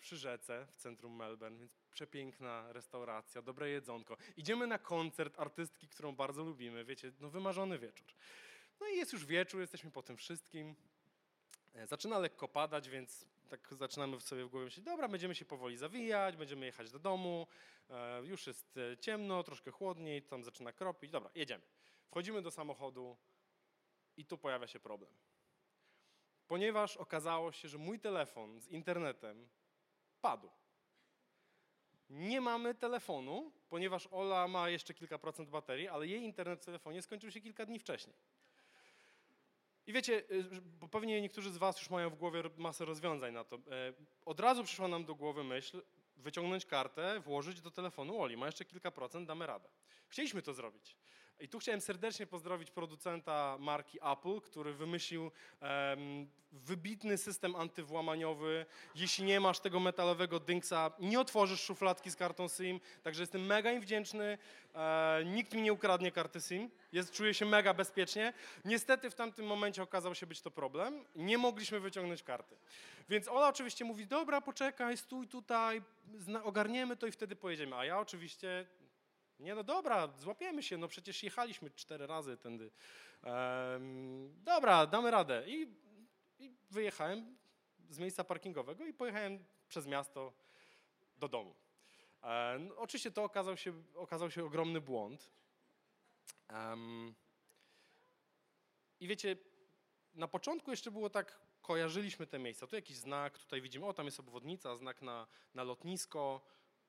przy 0.00 0.16
rzece 0.16 0.66
w 0.72 0.76
centrum 0.76 1.16
Melbourne, 1.16 1.58
więc 1.58 1.76
przepiękna 1.92 2.72
restauracja, 2.72 3.42
dobre 3.42 3.70
jedzonko. 3.70 4.16
Idziemy 4.36 4.66
na 4.66 4.78
koncert 4.78 5.40
artystki, 5.40 5.88
którą 5.88 6.16
bardzo 6.16 6.44
lubimy, 6.44 6.84
wiecie, 6.84 7.12
no 7.20 7.30
wymarzony 7.30 7.78
wieczór. 7.78 8.06
No 8.80 8.88
i 8.88 8.96
jest 8.96 9.12
już 9.12 9.26
wieczór, 9.26 9.60
jesteśmy 9.60 9.90
po 9.90 10.02
tym 10.02 10.16
wszystkim. 10.16 10.74
E, 11.74 11.86
zaczyna 11.86 12.18
lekko 12.18 12.48
padać, 12.48 12.88
więc 12.88 13.26
tak 13.48 13.74
zaczynamy 13.74 14.20
sobie 14.20 14.44
w 14.44 14.48
głowie 14.48 14.64
myśleć, 14.64 14.84
dobra, 14.84 15.08
będziemy 15.08 15.34
się 15.34 15.44
powoli 15.44 15.76
zawijać, 15.76 16.36
będziemy 16.36 16.66
jechać 16.66 16.90
do 16.90 16.98
domu, 16.98 17.46
e, 17.90 18.22
już 18.24 18.46
jest 18.46 18.78
ciemno, 19.00 19.42
troszkę 19.42 19.70
chłodniej, 19.70 20.22
tam 20.22 20.44
zaczyna 20.44 20.72
kropić, 20.72 21.10
dobra, 21.10 21.30
jedziemy. 21.34 21.64
Wchodzimy 22.10 22.42
do 22.42 22.50
samochodu 22.50 23.16
i 24.16 24.24
tu 24.24 24.38
pojawia 24.38 24.66
się 24.66 24.80
problem. 24.80 25.10
Ponieważ 26.46 26.96
okazało 26.96 27.52
się, 27.52 27.68
że 27.68 27.78
mój 27.78 28.00
telefon 28.00 28.60
z 28.60 28.68
internetem 28.68 29.48
Nie 32.10 32.40
mamy 32.40 32.74
telefonu, 32.74 33.52
ponieważ 33.68 34.08
Ola 34.10 34.48
ma 34.48 34.68
jeszcze 34.68 34.94
kilka 34.94 35.18
procent 35.18 35.50
baterii, 35.50 35.88
ale 35.88 36.06
jej 36.06 36.22
internet 36.22 36.62
w 36.62 36.64
telefonie 36.64 37.02
skończył 37.02 37.30
się 37.30 37.40
kilka 37.40 37.66
dni 37.66 37.78
wcześniej. 37.78 38.16
I 39.86 39.92
wiecie, 39.92 40.24
y, 40.30 40.62
bo 40.62 40.88
pewnie 40.88 41.22
niektórzy 41.22 41.52
z 41.52 41.58
Was 41.58 41.78
już 41.78 41.90
mają 41.90 42.10
w 42.10 42.16
głowie 42.16 42.42
masę 42.56 42.84
rozwiązań 42.84 43.34
na 43.34 43.44
to. 43.44 43.56
E, 43.56 43.60
od 44.24 44.40
razu 44.40 44.64
przyszła 44.64 44.88
nam 44.88 45.04
do 45.04 45.14
głowy 45.14 45.44
myśl, 45.44 45.82
wyciągnąć 46.16 46.66
kartę, 46.66 47.20
włożyć 47.20 47.60
do 47.60 47.70
telefonu 47.70 48.22
Oli. 48.22 48.36
Ma 48.36 48.46
jeszcze 48.46 48.64
kilka 48.64 48.90
procent, 48.90 49.28
damy 49.28 49.46
radę. 49.46 49.68
Chcieliśmy 50.08 50.42
to 50.42 50.54
zrobić. 50.54 50.96
I 51.40 51.48
tu 51.48 51.58
chciałem 51.58 51.80
serdecznie 51.80 52.26
pozdrowić 52.26 52.70
producenta 52.70 53.56
marki 53.60 53.98
Apple, 54.02 54.40
który 54.40 54.72
wymyślił 54.72 55.22
um, 55.22 56.28
wybitny 56.52 57.18
system 57.18 57.56
antywłamaniowy. 57.56 58.66
Jeśli 58.94 59.24
nie 59.24 59.40
masz 59.40 59.60
tego 59.60 59.80
metalowego 59.80 60.40
dynksa, 60.40 60.90
nie 60.98 61.20
otworzysz 61.20 61.60
szufladki 61.60 62.10
z 62.10 62.16
kartą 62.16 62.48
SIM. 62.48 62.80
Także 63.02 63.22
jestem 63.22 63.46
mega 63.46 63.72
im 63.72 63.80
wdzięczny. 63.80 64.38
E, 64.74 65.22
nikt 65.24 65.54
mi 65.54 65.62
nie 65.62 65.72
ukradnie 65.72 66.12
karty 66.12 66.40
SIM. 66.40 66.70
Jest, 66.92 67.10
czuję 67.12 67.34
się 67.34 67.46
mega 67.46 67.74
bezpiecznie. 67.74 68.32
Niestety 68.64 69.10
w 69.10 69.14
tamtym 69.14 69.46
momencie 69.46 69.82
okazał 69.82 70.14
się 70.14 70.26
być 70.26 70.40
to 70.40 70.50
problem. 70.50 71.04
Nie 71.16 71.38
mogliśmy 71.38 71.80
wyciągnąć 71.80 72.22
karty. 72.22 72.56
Więc 73.08 73.28
Ola 73.28 73.48
oczywiście 73.48 73.84
mówi, 73.84 74.06
dobra, 74.06 74.40
poczekaj, 74.40 74.96
stój 74.96 75.28
tutaj, 75.28 75.82
ogarniemy 76.44 76.96
to 76.96 77.06
i 77.06 77.12
wtedy 77.12 77.36
pojedziemy. 77.36 77.76
A 77.76 77.84
ja 77.84 77.98
oczywiście 77.98 78.66
nie, 79.38 79.54
no 79.54 79.64
dobra, 79.64 80.08
złapiemy 80.18 80.62
się, 80.62 80.76
no 80.76 80.88
przecież 80.88 81.22
jechaliśmy 81.22 81.70
cztery 81.70 82.06
razy 82.06 82.36
tędy. 82.36 82.70
Ehm, 83.22 84.44
dobra, 84.44 84.86
damy 84.86 85.10
radę. 85.10 85.44
I, 85.46 85.74
I 86.38 86.56
wyjechałem 86.70 87.36
z 87.90 87.98
miejsca 87.98 88.24
parkingowego 88.24 88.86
i 88.86 88.92
pojechałem 88.92 89.44
przez 89.68 89.86
miasto 89.86 90.32
do 91.16 91.28
domu. 91.28 91.54
Um, 92.22 92.72
oczywiście 92.76 93.10
to 93.10 93.24
okazał 93.24 93.56
się, 93.56 93.72
okazał 93.94 94.30
się 94.30 94.44
ogromny 94.44 94.80
błąd. 94.80 95.30
I 99.00 99.08
wiecie, 99.08 99.36
na 100.14 100.28
początku 100.28 100.70
jeszcze 100.70 100.90
było 100.90 101.10
tak, 101.10 101.40
kojarzyliśmy 101.62 102.26
te 102.26 102.38
miejsca. 102.38 102.66
Tu 102.66 102.76
jakiś 102.76 102.96
znak, 102.96 103.38
tutaj 103.38 103.62
widzimy, 103.62 103.86
o 103.86 103.92
tam 103.92 104.06
jest 104.06 104.20
obwodnica, 104.20 104.76
znak 104.76 105.02
na, 105.02 105.26
na 105.54 105.64
lotnisko. 105.64 106.40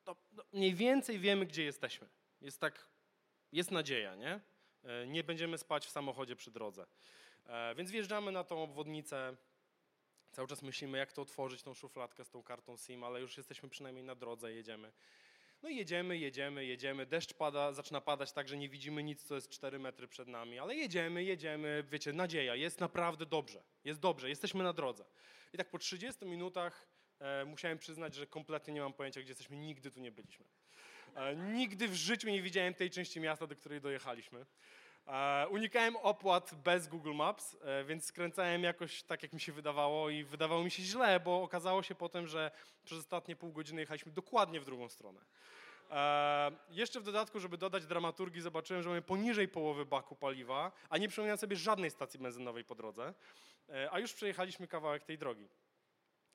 No, 0.06 0.16
no, 0.32 0.44
mniej 0.54 0.76
więcej 0.76 1.20
wiemy, 1.20 1.46
gdzie 1.46 1.64
jesteśmy. 1.64 2.10
Jest 2.41 2.62
tak, 2.62 2.88
jest 3.52 3.71
nadzieja, 3.71 4.15
nie? 4.15 4.39
E, 4.84 5.08
nie 5.08 5.23
będziemy 5.23 5.58
spać 5.58 5.86
w 5.86 5.89
samochodzie 5.89 6.36
przy 6.36 6.52
drodze. 6.52 6.86
E, 7.45 7.76
więc 7.76 7.91
wjeżdżamy 7.91 8.32
na 8.32 8.43
tą 8.43 8.63
obwodnicę. 8.63 9.38
Cały 10.32 10.47
czas 10.47 10.62
myślimy, 10.62 10.97
jak 10.97 11.13
to 11.13 11.21
otworzyć, 11.21 11.63
tą 11.63 11.73
szufladkę 11.73 12.26
z 12.26 12.30
tą 12.30 12.43
kartą 12.43 12.78
SIM, 12.78 13.04
ale 13.04 13.21
już 13.21 13.38
jesteśmy 13.38 13.69
przynajmniej 13.69 14.04
na 14.04 14.15
drodze, 14.15 14.54
jedziemy. 14.54 14.91
No 15.63 15.69
i 15.69 15.76
jedziemy, 15.76 16.17
jedziemy, 16.17 16.65
jedziemy. 16.65 17.06
Deszcz 17.06 17.34
pada, 17.34 17.73
zaczyna 17.73 18.02
padać 18.02 18.32
tak, 18.32 18.47
że 18.47 18.58
nie 18.58 18.69
widzimy 18.69 19.04
nic, 19.04 19.23
co 19.23 19.36
jest 19.36 19.50
4 19.50 19.80
metry 19.80 20.08
przed 20.08 20.28
nami, 20.28 20.60
ale 20.60 20.76
jedziemy, 20.76 21.23
jedziemy. 21.23 21.84
Wiecie, 21.91 22.13
nadzieja, 22.13 22.56
jest 22.56 22.80
naprawdę 22.80 23.26
dobrze. 23.26 23.63
Jest 23.84 24.00
dobrze, 24.00 24.30
jesteśmy 24.30 24.63
na 24.63 24.73
drodze. 24.73 25.06
I 25.54 25.58
tak 25.58 25.69
po 25.69 25.78
30 25.78 26.26
minutach 26.26 26.88
e, 27.19 27.45
musiałem 27.45 27.78
przyznać, 27.78 28.15
że 28.15 28.28
kompletnie 28.28 28.73
nie 28.73 28.82
mam 28.82 28.93
pojęcia, 28.93 29.21
gdzie 29.21 29.32
jesteśmy, 29.32 29.58
nigdy 29.58 29.91
tu 29.91 30.00
nie 30.00 30.12
byliśmy. 30.12 30.45
E, 31.18 31.36
nigdy 31.36 31.88
w 31.88 31.96
życiu 31.96 32.30
nie 32.30 32.42
widziałem 32.42 32.74
tej 32.74 32.90
części 32.90 33.20
miasta, 33.20 33.48
do 33.48 33.56
której 33.56 33.82
dojechaliśmy. 33.82 34.46
E, 35.08 35.48
unikałem 35.48 35.96
opłat 35.96 36.56
bez 36.56 36.88
Google 36.88 37.14
Maps, 37.14 37.58
e, 37.62 37.84
więc 37.84 38.06
skręcałem 38.06 38.64
jakoś 38.64 39.04
tak, 39.04 39.24
jak 39.24 39.34
mi 39.34 39.40
się 39.40 39.52
wydawało 39.52 40.10
i 40.10 40.24
wydawało 40.24 40.64
mi 40.64 40.72
się 40.72 40.84
źle, 40.84 41.20
bo 41.20 41.44
okazało 41.44 41.84
się 41.84 41.96
potem, 41.96 42.28
że 42.28 42.52
przez 42.84 43.00
ostatnie 43.00 43.36
pół 43.36 43.52
godziny 43.52 43.82
jechaliśmy 43.82 44.12
dokładnie 44.12 44.60
w 44.60 44.66
drugą 44.66 44.90
stronę. 44.90 45.22
jeszcze 46.70 47.00
w 47.00 47.04
dodatku, 47.04 47.40
żeby 47.40 47.58
dodać 47.58 47.86
dramaturgii, 47.86 48.42
zobaczyłem, 48.42 48.84
że 48.84 48.90
mamy 48.90 49.02
poniżej 49.02 49.48
połowy 49.48 49.86
baku 49.86 50.16
paliwa, 50.16 50.72
a 50.90 50.98
nie 50.98 51.08
przypominam 51.08 51.38
sobie 51.38 51.56
żadnej 51.56 51.92
stacji 51.92 52.20
benzynowej 52.20 52.64
po 52.64 52.76
drodze, 52.76 53.14
a 53.92 54.00
już 54.00 54.14
przejechaliśmy 54.14 54.68
kawałek 54.68 55.04
tej 55.04 55.18
drogi. 55.18 55.50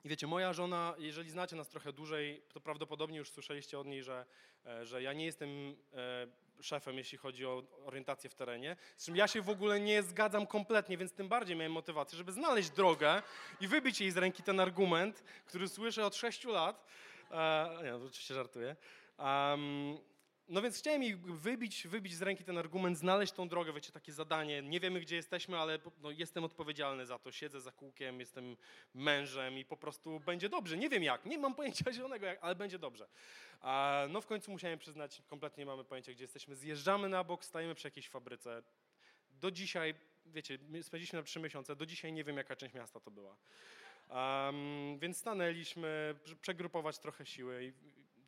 I 0.05 0.09
wiecie, 0.09 0.27
moja 0.27 0.53
żona, 0.53 0.95
jeżeli 0.99 1.31
znacie 1.31 1.57
nas 1.57 1.69
trochę 1.69 1.93
dłużej, 1.93 2.43
to 2.53 2.61
prawdopodobnie 2.61 3.19
już 3.19 3.31
słyszeliście 3.31 3.79
od 3.79 3.87
niej, 3.87 4.03
że, 4.03 4.27
e, 4.67 4.87
że 4.87 5.03
ja 5.03 5.13
nie 5.13 5.25
jestem 5.25 5.77
e, 5.95 6.27
szefem, 6.63 6.99
jeśli 6.99 7.19
chodzi 7.19 7.47
o 7.47 7.63
orientację 7.85 8.31
w 8.31 8.35
terenie. 8.35 8.77
Z 8.97 9.07
czym 9.07 9.17
ja 9.17 9.29
się 9.29 9.43
w 9.43 9.49
ogóle 9.49 9.81
nie 9.81 10.03
zgadzam 10.03 10.47
kompletnie, 10.47 10.99
więc 10.99 11.13
tym 11.13 11.29
bardziej 11.29 11.57
miałem 11.57 11.73
motywację, 11.73 12.19
żeby 12.19 12.33
znaleźć 12.33 12.71
drogę 12.71 13.23
i 13.61 13.69
wybić 13.69 14.01
jej 14.01 14.11
z 14.11 14.17
ręki 14.17 14.43
ten 14.43 14.61
argument, 14.61 15.25
który 15.47 15.69
słyszę 15.69 16.07
od 16.07 16.17
sześciu 16.17 16.51
lat. 16.51 16.87
E, 17.31 17.79
nie, 17.85 17.97
oczywiście 17.97 18.35
żartuję. 18.35 18.77
No 20.49 20.63
więc 20.63 20.79
chciałem 20.79 21.03
jej 21.03 21.17
wybić, 21.17 21.87
wybić 21.87 22.15
z 22.15 22.23
ręki 22.23 22.45
ten 22.45 22.59
argument, 22.59 22.99
znaleźć 22.99 23.33
tą 23.33 23.49
drogę, 23.49 23.73
wiecie, 23.73 23.93
takie 23.93 24.13
zadanie. 24.13 24.63
Nie 24.63 24.81
wiemy, 24.81 25.01
gdzie 25.01 25.17
jesteśmy, 25.17 25.59
ale 25.59 25.79
no, 26.03 26.11
jestem 26.11 26.45
odpowiedzialny 26.45 27.07
za 27.07 27.19
to. 27.19 27.33
Siedzę 27.33 27.61
za 27.61 27.73
kółkiem, 27.73 28.21
jestem 28.21 28.57
mężem 28.95 29.59
i 29.59 29.65
po 29.65 29.77
prostu 29.77 30.21
będzie 30.21 30.49
dobrze. 30.49 30.77
Nie 30.77 30.89
wiem 30.89 31.03
jak, 31.03 31.25
nie 31.25 31.39
mam 31.39 31.55
pojęcia 31.55 31.93
zielonego, 31.93 32.27
jak, 32.27 32.39
ale 32.43 32.55
będzie 32.55 32.79
dobrze. 32.79 33.09
A, 33.61 34.03
no 34.11 34.21
w 34.21 34.27
końcu 34.27 34.51
musiałem 34.51 34.79
przyznać, 34.79 35.23
kompletnie 35.29 35.63
nie 35.63 35.67
mamy 35.67 35.85
pojęcia, 35.85 36.13
gdzie 36.13 36.25
jesteśmy. 36.25 36.57
Zjeżdżamy 36.57 37.09
na 37.09 37.25
bok, 37.25 37.45
stajemy 37.45 37.75
przy 37.75 37.87
jakiejś 37.87 38.09
fabryce. 38.09 38.63
Do 39.31 39.51
dzisiaj, 39.51 39.95
wiecie, 40.27 40.59
spędziliśmy 40.83 41.19
na 41.19 41.23
trzy 41.23 41.41
miesiące, 41.41 41.77
do 41.77 41.87
dzisiaj 41.87 42.13
nie 42.13 42.25
wiem, 42.25 42.37
jaka 42.37 42.57
część 42.57 42.75
miasta 42.75 43.01
to 43.01 43.11
była. 43.11 43.37
Um, 44.09 44.99
więc 44.99 45.19
stanęliśmy, 45.19 46.15
przegrupować 46.41 46.99
trochę 46.99 47.27
siły 47.27 47.65
i 47.65 47.73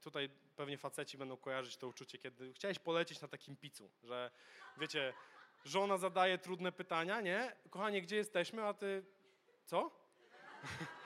tutaj 0.01 0.31
pewnie 0.57 0.79
faceci 0.79 1.19
będą 1.19 1.37
kojarzyć 1.37 1.77
to 1.77 1.89
uczucie, 1.89 2.19
kiedy 2.19 2.53
chciałeś 2.53 2.79
polecieć 2.79 3.21
na 3.21 3.29
takim 3.29 3.57
picu, 3.57 3.91
że 4.03 4.31
wiecie, 4.77 5.13
żona 5.65 5.99
zadaje 5.99 6.39
trudne 6.39 6.73
pytania, 6.73 7.21
nie? 7.21 7.53
Kochanie, 7.71 8.03
gdzie 8.03 8.17
jesteśmy, 8.17 8.65
a 8.65 8.75
ty 8.75 9.05
co? 9.65 9.91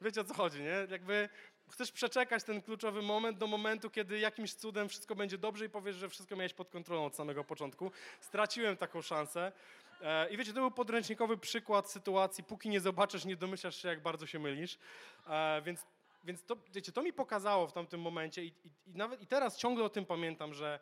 wiecie 0.00 0.20
o 0.20 0.24
co 0.24 0.34
chodzi, 0.34 0.62
nie? 0.62 0.86
Jakby 0.90 1.28
chcesz 1.70 1.92
przeczekać 1.92 2.44
ten 2.44 2.62
kluczowy 2.62 3.02
moment 3.02 3.38
do 3.38 3.46
momentu, 3.46 3.90
kiedy 3.90 4.18
jakimś 4.18 4.54
cudem 4.54 4.88
wszystko 4.88 5.14
będzie 5.14 5.38
dobrze 5.38 5.64
i 5.64 5.68
powiesz, 5.68 5.96
że 5.96 6.08
wszystko 6.08 6.36
miałeś 6.36 6.54
pod 6.54 6.70
kontrolą 6.70 7.04
od 7.04 7.16
samego 7.16 7.44
początku. 7.44 7.92
Straciłem 8.20 8.76
taką 8.76 9.02
szansę. 9.02 9.52
E, 10.00 10.30
I 10.30 10.36
wiecie, 10.36 10.52
to 10.52 10.60
był 10.60 10.70
podręcznikowy 10.70 11.36
przykład 11.36 11.90
sytuacji, 11.90 12.44
póki 12.44 12.68
nie 12.68 12.80
zobaczysz, 12.80 13.24
nie 13.24 13.36
domyślasz 13.36 13.82
się, 13.82 13.88
jak 13.88 14.02
bardzo 14.02 14.26
się 14.26 14.38
mylisz. 14.38 14.78
E, 15.26 15.62
więc 15.62 15.86
więc 16.24 16.44
to, 16.44 16.56
wiecie, 16.72 16.92
to 16.92 17.02
mi 17.02 17.12
pokazało 17.12 17.66
w 17.66 17.72
tamtym 17.72 18.00
momencie 18.00 18.44
i, 18.44 18.54
i, 18.64 18.70
i, 18.86 18.94
nawet 18.96 19.22
i 19.22 19.26
teraz 19.26 19.56
ciągle 19.56 19.84
o 19.84 19.88
tym 19.88 20.06
pamiętam, 20.06 20.54
że, 20.54 20.80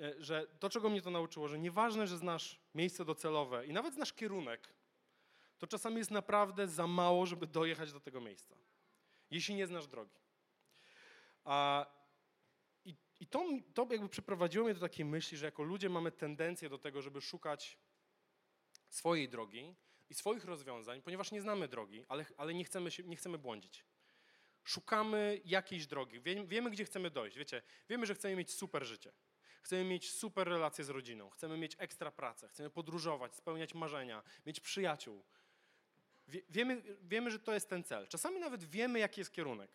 e, 0.00 0.14
że 0.18 0.46
to, 0.58 0.70
czego 0.70 0.90
mnie 0.90 1.02
to 1.02 1.10
nauczyło, 1.10 1.48
że 1.48 1.58
nieważne, 1.58 2.06
że 2.06 2.18
znasz 2.18 2.60
miejsce 2.74 3.04
docelowe 3.04 3.66
i 3.66 3.72
nawet 3.72 3.94
znasz 3.94 4.12
kierunek, 4.12 4.74
to 5.58 5.66
czasami 5.66 5.96
jest 5.96 6.10
naprawdę 6.10 6.68
za 6.68 6.86
mało, 6.86 7.26
żeby 7.26 7.46
dojechać 7.46 7.92
do 7.92 8.00
tego 8.00 8.20
miejsca, 8.20 8.56
jeśli 9.30 9.54
nie 9.54 9.66
znasz 9.66 9.86
drogi. 9.86 10.16
A, 11.44 11.86
i, 12.84 12.94
I 13.20 13.26
to, 13.26 13.44
to 13.74 13.86
jakby 13.90 14.08
przyprowadziło 14.08 14.64
mnie 14.64 14.74
do 14.74 14.80
takiej 14.80 15.04
myśli, 15.04 15.38
że 15.38 15.46
jako 15.46 15.62
ludzie 15.62 15.88
mamy 15.88 16.12
tendencję 16.12 16.68
do 16.68 16.78
tego, 16.78 17.02
żeby 17.02 17.20
szukać 17.20 17.78
swojej 18.88 19.28
drogi 19.28 19.74
i 20.10 20.14
swoich 20.14 20.44
rozwiązań, 20.44 21.02
ponieważ 21.02 21.32
nie 21.32 21.40
znamy 21.40 21.68
drogi, 21.68 22.04
ale, 22.08 22.26
ale 22.36 22.54
nie, 22.54 22.64
chcemy 22.64 22.90
się, 22.90 23.02
nie 23.02 23.16
chcemy 23.16 23.38
błądzić. 23.38 23.84
Szukamy 24.64 25.40
jakiejś 25.44 25.86
drogi, 25.86 26.20
wiemy, 26.46 26.70
gdzie 26.70 26.84
chcemy 26.84 27.10
dojść. 27.10 27.38
Wiecie, 27.38 27.62
wiemy, 27.88 28.06
że 28.06 28.14
chcemy 28.14 28.36
mieć 28.36 28.54
super 28.54 28.84
życie. 28.84 29.12
Chcemy 29.62 29.84
mieć 29.84 30.12
super 30.12 30.48
relacje 30.48 30.84
z 30.84 30.88
rodziną, 30.88 31.30
chcemy 31.30 31.58
mieć 31.58 31.76
ekstra 31.78 32.10
pracę, 32.10 32.48
chcemy 32.48 32.70
podróżować, 32.70 33.34
spełniać 33.34 33.74
marzenia, 33.74 34.22
mieć 34.46 34.60
przyjaciół. 34.60 35.24
Wie, 36.28 36.40
wiemy, 36.48 36.82
wiemy, 37.02 37.30
że 37.30 37.38
to 37.38 37.54
jest 37.54 37.68
ten 37.68 37.84
cel. 37.84 38.08
Czasami 38.08 38.40
nawet 38.40 38.64
wiemy, 38.64 38.98
jaki 38.98 39.20
jest 39.20 39.32
kierunek. 39.32 39.70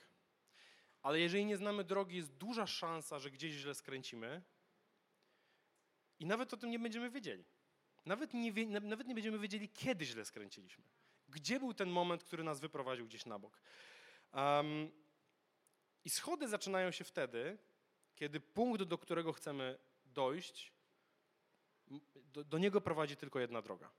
Ale 1.02 1.20
jeżeli 1.20 1.46
nie 1.46 1.58
znamy 1.58 1.84
drogi, 1.84 2.16
jest 2.18 2.34
duża 2.34 2.68
szansa, 2.68 3.20
że 3.20 3.32
gdzieś 3.32 3.54
źle 3.54 3.76
skręcimy 3.76 4.42
i 6.20 6.26
nawet 6.26 6.54
o 6.54 6.58
tym 6.58 6.70
nie 6.70 6.80
będziemy 6.80 7.10
wiedzieli. 7.10 7.46
Nawet 8.06 8.34
nie, 8.34 8.80
nawet 8.82 9.08
nie 9.08 9.16
będziemy 9.16 9.40
wiedzieli, 9.40 9.70
kiedy 9.70 10.06
źle 10.06 10.26
skręciliśmy. 10.26 10.84
Gdzie 11.30 11.60
był 11.60 11.74
ten 11.74 11.90
moment, 11.90 12.24
który 12.24 12.44
nas 12.44 12.60
wyprowadził 12.60 13.06
gdzieś 13.06 13.26
na 13.26 13.40
bok. 13.40 13.62
Um, 14.36 14.92
I 16.06 16.10
schody 16.10 16.48
zaczynają 16.48 16.92
się 16.92 17.04
wtedy, 17.04 17.58
kiedy 18.16 18.40
punkt, 18.40 18.84
do 18.84 18.98
którego 18.98 19.34
chcemy 19.34 19.78
dojść, 20.06 20.74
do, 22.16 22.44
do 22.44 22.58
niego 22.58 22.82
prowadzi 22.82 23.16
tylko 23.16 23.40
jedna 23.40 23.62
droga. 23.62 23.92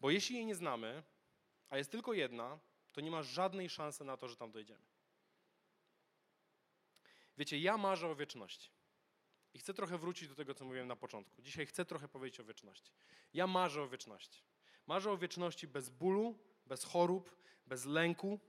Bo 0.00 0.10
jeśli 0.10 0.36
jej 0.36 0.46
nie 0.46 0.54
znamy, 0.54 1.02
a 1.68 1.78
jest 1.78 1.90
tylko 1.90 2.12
jedna, 2.12 2.58
to 2.92 3.00
nie 3.00 3.10
ma 3.10 3.22
żadnej 3.22 3.68
szansy 3.68 4.04
na 4.04 4.16
to, 4.16 4.28
że 4.28 4.36
tam 4.36 4.50
dojdziemy. 4.50 4.84
Wiecie, 7.36 7.58
ja 7.58 7.76
marzę 7.76 8.08
o 8.08 8.14
wieczności. 8.14 8.70
I 9.54 9.58
chcę 9.58 9.74
trochę 9.74 9.98
wrócić 9.98 10.28
do 10.28 10.34
tego, 10.34 10.54
co 10.54 10.64
mówiłem 10.64 10.88
na 10.88 10.96
początku. 10.96 11.42
Dzisiaj 11.42 11.66
chcę 11.66 11.84
trochę 11.84 12.08
powiedzieć 12.08 12.40
o 12.40 12.44
wieczności. 12.44 12.92
Ja 13.34 13.46
marzę 13.46 13.82
o 13.82 13.88
wieczności. 13.88 14.42
Marzę 14.86 15.10
o 15.10 15.16
wieczności 15.16 15.68
bez 15.68 15.90
bólu, 15.90 16.38
bez 16.70 16.84
chorób, 16.84 17.36
bez 17.66 17.84
lęku. 17.84 18.40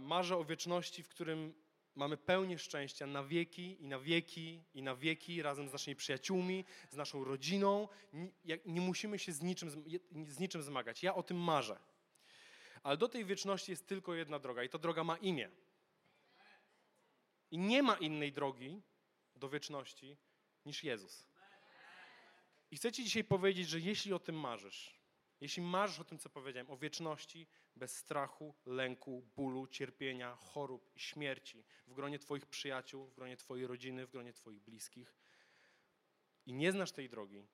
Marzę 0.00 0.36
o 0.36 0.44
wieczności, 0.44 1.02
w 1.02 1.08
którym 1.08 1.54
mamy 1.94 2.16
pełnię 2.16 2.58
szczęścia 2.58 3.06
na 3.06 3.24
wieki 3.24 3.82
i 3.82 3.86
na 3.86 3.98
wieki 3.98 4.62
i 4.74 4.82
na 4.82 4.96
wieki 4.96 5.42
razem 5.42 5.68
z 5.68 5.72
naszymi 5.72 5.96
przyjaciółmi, 5.96 6.64
z 6.90 6.96
naszą 6.96 7.24
rodziną. 7.24 7.88
Nie, 8.44 8.80
musimy 8.80 9.18
się 9.18 9.32
z 9.32 9.42
niczym, 9.42 9.70
z 10.28 10.38
niczym 10.38 10.62
zmagać. 10.62 11.02
Ja 11.02 11.14
o 11.14 11.22
tym 11.22 11.36
marzę. 11.36 11.78
Ale 12.82 12.96
do 12.96 13.08
tej 13.08 13.24
wieczności 13.24 13.70
jest 13.72 13.86
tylko 13.86 14.14
jedna 14.14 14.38
droga 14.38 14.62
i 14.62 14.68
ta 14.68 14.78
droga 14.78 15.04
ma 15.04 15.16
imię. 15.16 15.50
I 17.50 17.58
nie 17.58 17.82
ma 17.82 17.94
innej 17.96 18.32
drogi 18.32 18.82
do 19.36 19.48
wieczności 19.48 20.16
niż 20.66 20.84
Jezus. 20.84 21.26
I 22.70 22.76
chcę 22.76 22.92
Ci 22.92 23.04
dzisiaj 23.04 23.24
powiedzieć, 23.24 23.68
że 23.68 23.80
jeśli 23.80 24.12
o 24.12 24.18
tym 24.18 24.40
marzysz, 24.40 25.01
jeśli 25.42 25.62
marzysz 25.62 26.00
o 26.00 26.04
tym, 26.04 26.18
co 26.18 26.30
powiedziałem, 26.30 26.70
o 26.70 26.76
wieczności 26.76 27.46
bez 27.76 27.96
strachu, 27.96 28.54
lęku, 28.66 29.22
bólu, 29.36 29.66
cierpienia, 29.66 30.36
chorób 30.36 30.90
i 30.94 31.00
śmierci 31.00 31.64
w 31.86 31.94
gronie 31.94 32.18
Twoich 32.18 32.46
przyjaciół, 32.46 33.06
w 33.06 33.14
gronie 33.14 33.36
Twojej 33.36 33.66
rodziny, 33.66 34.06
w 34.06 34.10
gronie 34.10 34.32
Twoich 34.32 34.60
bliskich 34.60 35.14
i 36.46 36.52
nie 36.52 36.72
znasz 36.72 36.92
tej 36.92 37.08
drogi, 37.08 37.46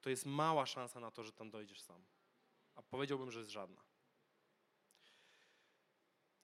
to 0.00 0.10
jest 0.10 0.26
mała 0.26 0.66
szansa 0.66 1.00
na 1.00 1.10
to, 1.10 1.24
że 1.24 1.32
tam 1.32 1.50
dojdziesz 1.50 1.80
sam. 1.80 2.04
A 2.74 2.82
powiedziałbym, 2.82 3.30
że 3.30 3.38
jest 3.38 3.50
żadna. 3.50 3.82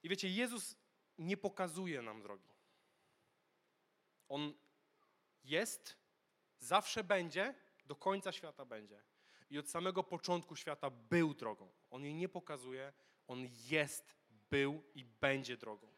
I 0.02 0.08
wiecie, 0.08 0.28
Jezus 0.28 0.76
nie 1.18 1.36
pokazuje 1.36 2.02
nam 2.02 2.22
drogi. 2.22 2.50
On 4.28 4.54
jest, 5.44 5.96
zawsze 6.58 7.04
będzie, 7.04 7.54
do 7.84 7.96
końca 7.96 8.32
świata 8.32 8.64
będzie. 8.64 9.09
I 9.50 9.58
od 9.58 9.70
samego 9.70 10.04
początku 10.04 10.56
świata 10.56 10.90
był 10.90 11.34
drogą. 11.34 11.72
On 11.90 12.04
jej 12.04 12.14
nie 12.14 12.28
pokazuje, 12.28 12.92
on 13.26 13.48
jest, 13.70 14.16
był 14.50 14.82
i 14.94 15.04
będzie 15.04 15.56
drogą. 15.56 15.88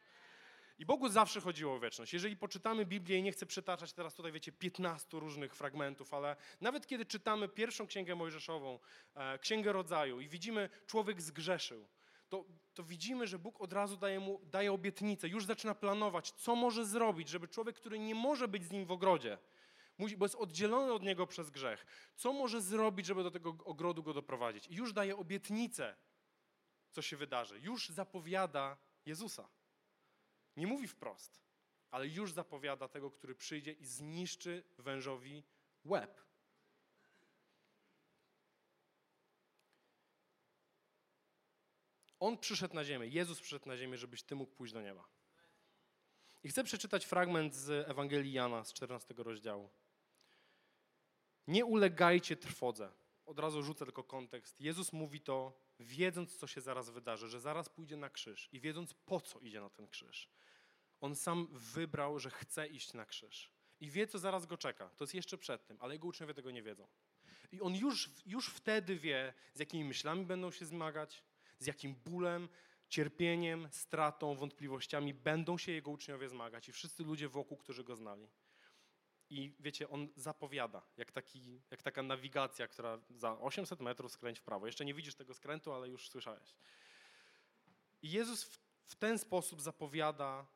I 0.78 0.86
Bogu 0.86 1.08
zawsze 1.08 1.40
chodziło 1.40 1.74
o 1.74 1.80
wieczność. 1.80 2.12
Jeżeli 2.12 2.36
poczytamy 2.36 2.86
Biblię, 2.86 3.18
i 3.18 3.22
nie 3.22 3.32
chcę 3.32 3.46
przytaczać 3.46 3.92
teraz 3.92 4.14
tutaj, 4.14 4.32
wiecie, 4.32 4.52
15 4.52 5.20
różnych 5.20 5.54
fragmentów, 5.54 6.14
ale 6.14 6.36
nawet 6.60 6.86
kiedy 6.86 7.06
czytamy 7.06 7.48
pierwszą 7.48 7.86
księgę 7.86 8.14
mojżeszową, 8.14 8.78
e, 9.14 9.38
księgę 9.38 9.72
rodzaju 9.72 10.20
i 10.20 10.28
widzimy, 10.28 10.70
człowiek 10.86 11.22
zgrzeszył, 11.22 11.88
to, 12.28 12.44
to 12.74 12.82
widzimy, 12.82 13.26
że 13.26 13.38
Bóg 13.38 13.60
od 13.60 13.72
razu 13.72 13.96
daje 13.96 14.20
mu 14.20 14.40
daje 14.44 14.72
obietnicę, 14.72 15.28
już 15.28 15.44
zaczyna 15.44 15.74
planować, 15.74 16.30
co 16.30 16.56
może 16.56 16.84
zrobić, 16.84 17.28
żeby 17.28 17.48
człowiek, 17.48 17.76
który 17.76 17.98
nie 17.98 18.14
może 18.14 18.48
być 18.48 18.64
z 18.64 18.70
nim 18.70 18.84
w 18.84 18.92
ogrodzie, 18.92 19.38
bo 19.98 20.24
jest 20.24 20.35
oddzielony 20.35 20.92
od 20.92 21.02
niego 21.02 21.26
przez 21.26 21.50
grzech, 21.50 21.87
co 22.16 22.33
może 22.33 22.61
zrobić, 22.61 23.07
żeby 23.07 23.22
do 23.22 23.31
tego 23.31 23.57
ogrodu 23.64 24.02
go 24.02 24.14
doprowadzić. 24.14 24.66
I 24.66 24.74
już 24.74 24.92
daje 24.92 25.16
obietnicę, 25.16 25.96
co 26.90 27.02
się 27.02 27.16
wydarzy. 27.16 27.59
Już 27.59 27.88
zapowiada 27.88 28.76
Jezusa. 29.07 29.48
Nie 30.57 30.66
mówi 30.66 30.88
wprost, 30.88 31.42
ale 31.90 32.09
już 32.09 32.33
zapowiada 32.33 32.88
tego, 32.88 33.11
który 33.11 33.35
przyjdzie 33.35 33.72
i 33.72 33.87
zniszczy 33.87 34.64
wężowi 34.78 35.44
łeb. 35.85 36.22
On 42.20 42.38
przyszedł 42.38 42.74
na 42.74 42.85
ziemię, 42.85 43.07
Jezus 43.07 43.40
przyszedł 43.40 43.68
na 43.68 43.76
ziemię, 43.76 43.98
żebyś 43.98 44.22
ty 44.22 44.35
mógł 44.35 44.52
pójść 44.52 44.74
do 44.74 44.83
nieba. 44.83 45.09
I 46.44 46.48
chcę 46.48 46.64
przeczytać 46.64 47.05
fragment 47.05 47.55
z 47.55 47.88
Ewangelii 47.88 48.33
Jana 48.33 48.64
z 48.64 48.72
14 48.72 49.14
rozdziału. 49.16 49.70
Nie 51.46 51.64
ulegajcie 51.64 52.37
trwodze. 52.37 52.92
Od 53.26 53.38
razu 53.38 53.62
rzucę 53.62 53.85
tylko 53.85 54.05
kontekst. 54.05 54.61
Jezus 54.61 54.92
mówi 54.92 55.20
to, 55.20 55.59
wiedząc, 55.81 56.37
co 56.37 56.46
się 56.46 56.61
zaraz 56.61 56.90
wydarzy, 56.90 57.28
że 57.28 57.40
zaraz 57.40 57.68
pójdzie 57.68 57.96
na 57.96 58.11
krzyż 58.11 58.48
i 58.52 58.61
wiedząc, 58.61 58.94
po 58.94 59.20
co 59.20 59.40
idzie 59.40 59.61
na 59.61 59.70
ten 59.70 59.88
krzyż. 59.88 60.28
On 61.00 61.16
sam 61.16 61.48
wybrał, 61.52 62.18
że 62.18 62.31
chce 62.31 62.66
iść 62.66 62.92
na 62.92 63.07
krzyż. 63.07 63.50
I 63.81 63.90
wie, 63.90 64.07
co 64.07 64.18
zaraz 64.18 64.46
go 64.46 64.57
czeka. 64.57 64.88
To 64.88 65.05
jest 65.05 65.14
jeszcze 65.14 65.38
przed 65.38 65.66
tym, 65.66 65.76
ale 65.81 65.94
jego 65.94 66.09
uczniowie 66.09 66.35
tego 66.35 66.50
nie 66.50 66.62
wiedzą. 66.62 66.88
I 67.52 67.61
on 67.61 67.74
już, 67.74 68.11
już 68.26 68.48
wtedy 68.48 68.96
wie, 68.96 69.35
z 69.55 69.59
jakimi 69.59 69.85
myślami 69.85 70.26
będą 70.26 70.50
się 70.50 70.66
zmagać, 70.66 71.22
z 71.59 71.66
jakim 71.66 71.94
bólem, 71.94 72.48
cierpieniem, 72.92 73.68
stratą, 73.70 74.35
wątpliwościami 74.35 75.14
będą 75.14 75.59
się 75.59 75.72
jego 75.72 75.90
uczniowie 75.90 76.28
zmagać 76.28 76.68
i 76.68 76.72
wszyscy 76.72 77.02
ludzie 77.02 77.28
wokół, 77.28 77.59
którzy 77.59 77.85
go 77.85 77.96
znali. 77.96 78.28
I 79.31 79.52
wiecie, 79.61 79.88
on 79.88 80.09
zapowiada, 80.16 80.83
jak, 80.96 81.12
taki, 81.12 81.61
jak 81.70 81.83
taka 81.83 82.02
nawigacja, 82.02 82.68
która 82.68 82.98
za 83.11 83.38
800 83.38 83.81
metrów 83.81 84.12
skręć 84.12 84.38
w 84.38 84.42
prawo. 84.42 84.66
Jeszcze 84.66 84.85
nie 84.85 84.94
widzisz 84.94 85.14
tego 85.14 85.35
skrętu, 85.35 85.72
ale 85.72 85.88
już 85.88 86.11
słyszałeś. 86.11 86.55
I 88.02 88.11
Jezus 88.11 88.44
w, 88.44 88.59
w 88.85 88.94
ten 88.94 89.18
sposób 89.18 89.61
zapowiada 89.61 90.46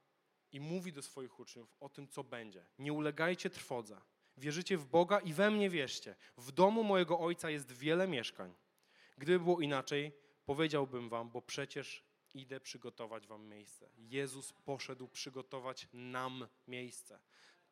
i 0.53 0.61
mówi 0.61 0.93
do 0.93 1.03
swoich 1.03 1.41
uczniów 1.41 1.77
o 1.81 1.89
tym, 1.89 2.09
co 2.09 2.25
będzie. 2.25 2.67
Nie 2.79 2.93
ulegajcie 2.93 3.51
trwodze. 3.51 4.01
Wierzycie 4.37 4.79
w 4.79 4.87
Boga 4.87 5.21
i 5.21 5.33
we 5.33 5.51
mnie 5.51 5.71
wierzcie. 5.71 6.17
W 6.37 6.53
domu 6.53 6.85
mojego 6.85 7.19
Ojca 7.19 7.51
jest 7.51 7.73
wiele 7.73 8.09
mieszkań. 8.09 8.55
Gdyby 9.19 9.39
było 9.45 9.61
inaczej, 9.61 10.13
powiedziałbym 10.47 11.09
wam, 11.09 11.31
bo 11.31 11.43
przecież 11.43 12.07
idę 12.35 12.61
przygotować 12.61 13.27
wam 13.27 13.49
miejsce. 13.49 13.91
Jezus 13.99 14.53
poszedł 14.53 15.09
przygotować 15.09 15.89
nam 15.93 16.49
miejsce. 16.69 17.21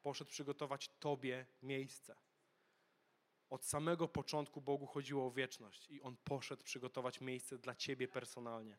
Poszedł 0.02 0.30
przygotować 0.30 0.90
tobie 1.00 1.46
miejsce. 1.62 2.16
Od 3.50 3.64
samego 3.64 4.08
początku 4.08 4.60
Bogu 4.60 4.86
chodziło 4.86 5.26
o 5.26 5.30
wieczność 5.30 5.86
i 5.90 6.02
On 6.02 6.16
poszedł 6.24 6.64
przygotować 6.64 7.20
miejsce 7.20 7.58
dla 7.58 7.74
ciebie 7.74 8.08
personalnie. 8.08 8.78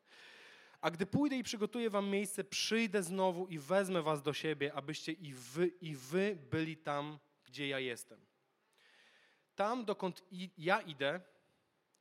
A 0.82 0.92
gdy 0.92 1.06
pójdę 1.06 1.38
i 1.38 1.44
przygotuję 1.44 1.90
wam 1.90 2.10
miejsce, 2.10 2.44
przyjdę 2.44 3.04
znowu 3.04 3.48
i 3.48 3.60
wezmę 3.60 4.02
was 4.02 4.22
do 4.22 4.34
siebie, 4.34 4.74
abyście 4.74 5.12
i 5.12 5.34
wy, 5.34 5.68
i 5.68 5.96
wy 5.96 6.38
byli 6.52 6.78
tam, 6.78 7.20
gdzie 7.44 7.68
ja 7.68 7.80
jestem. 7.80 8.26
Tam, 9.56 9.86
dokąd 9.86 10.24
ja 10.58 10.82
idę, 10.82 11.22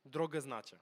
drogę 0.05 0.41
znacie. 0.41 0.79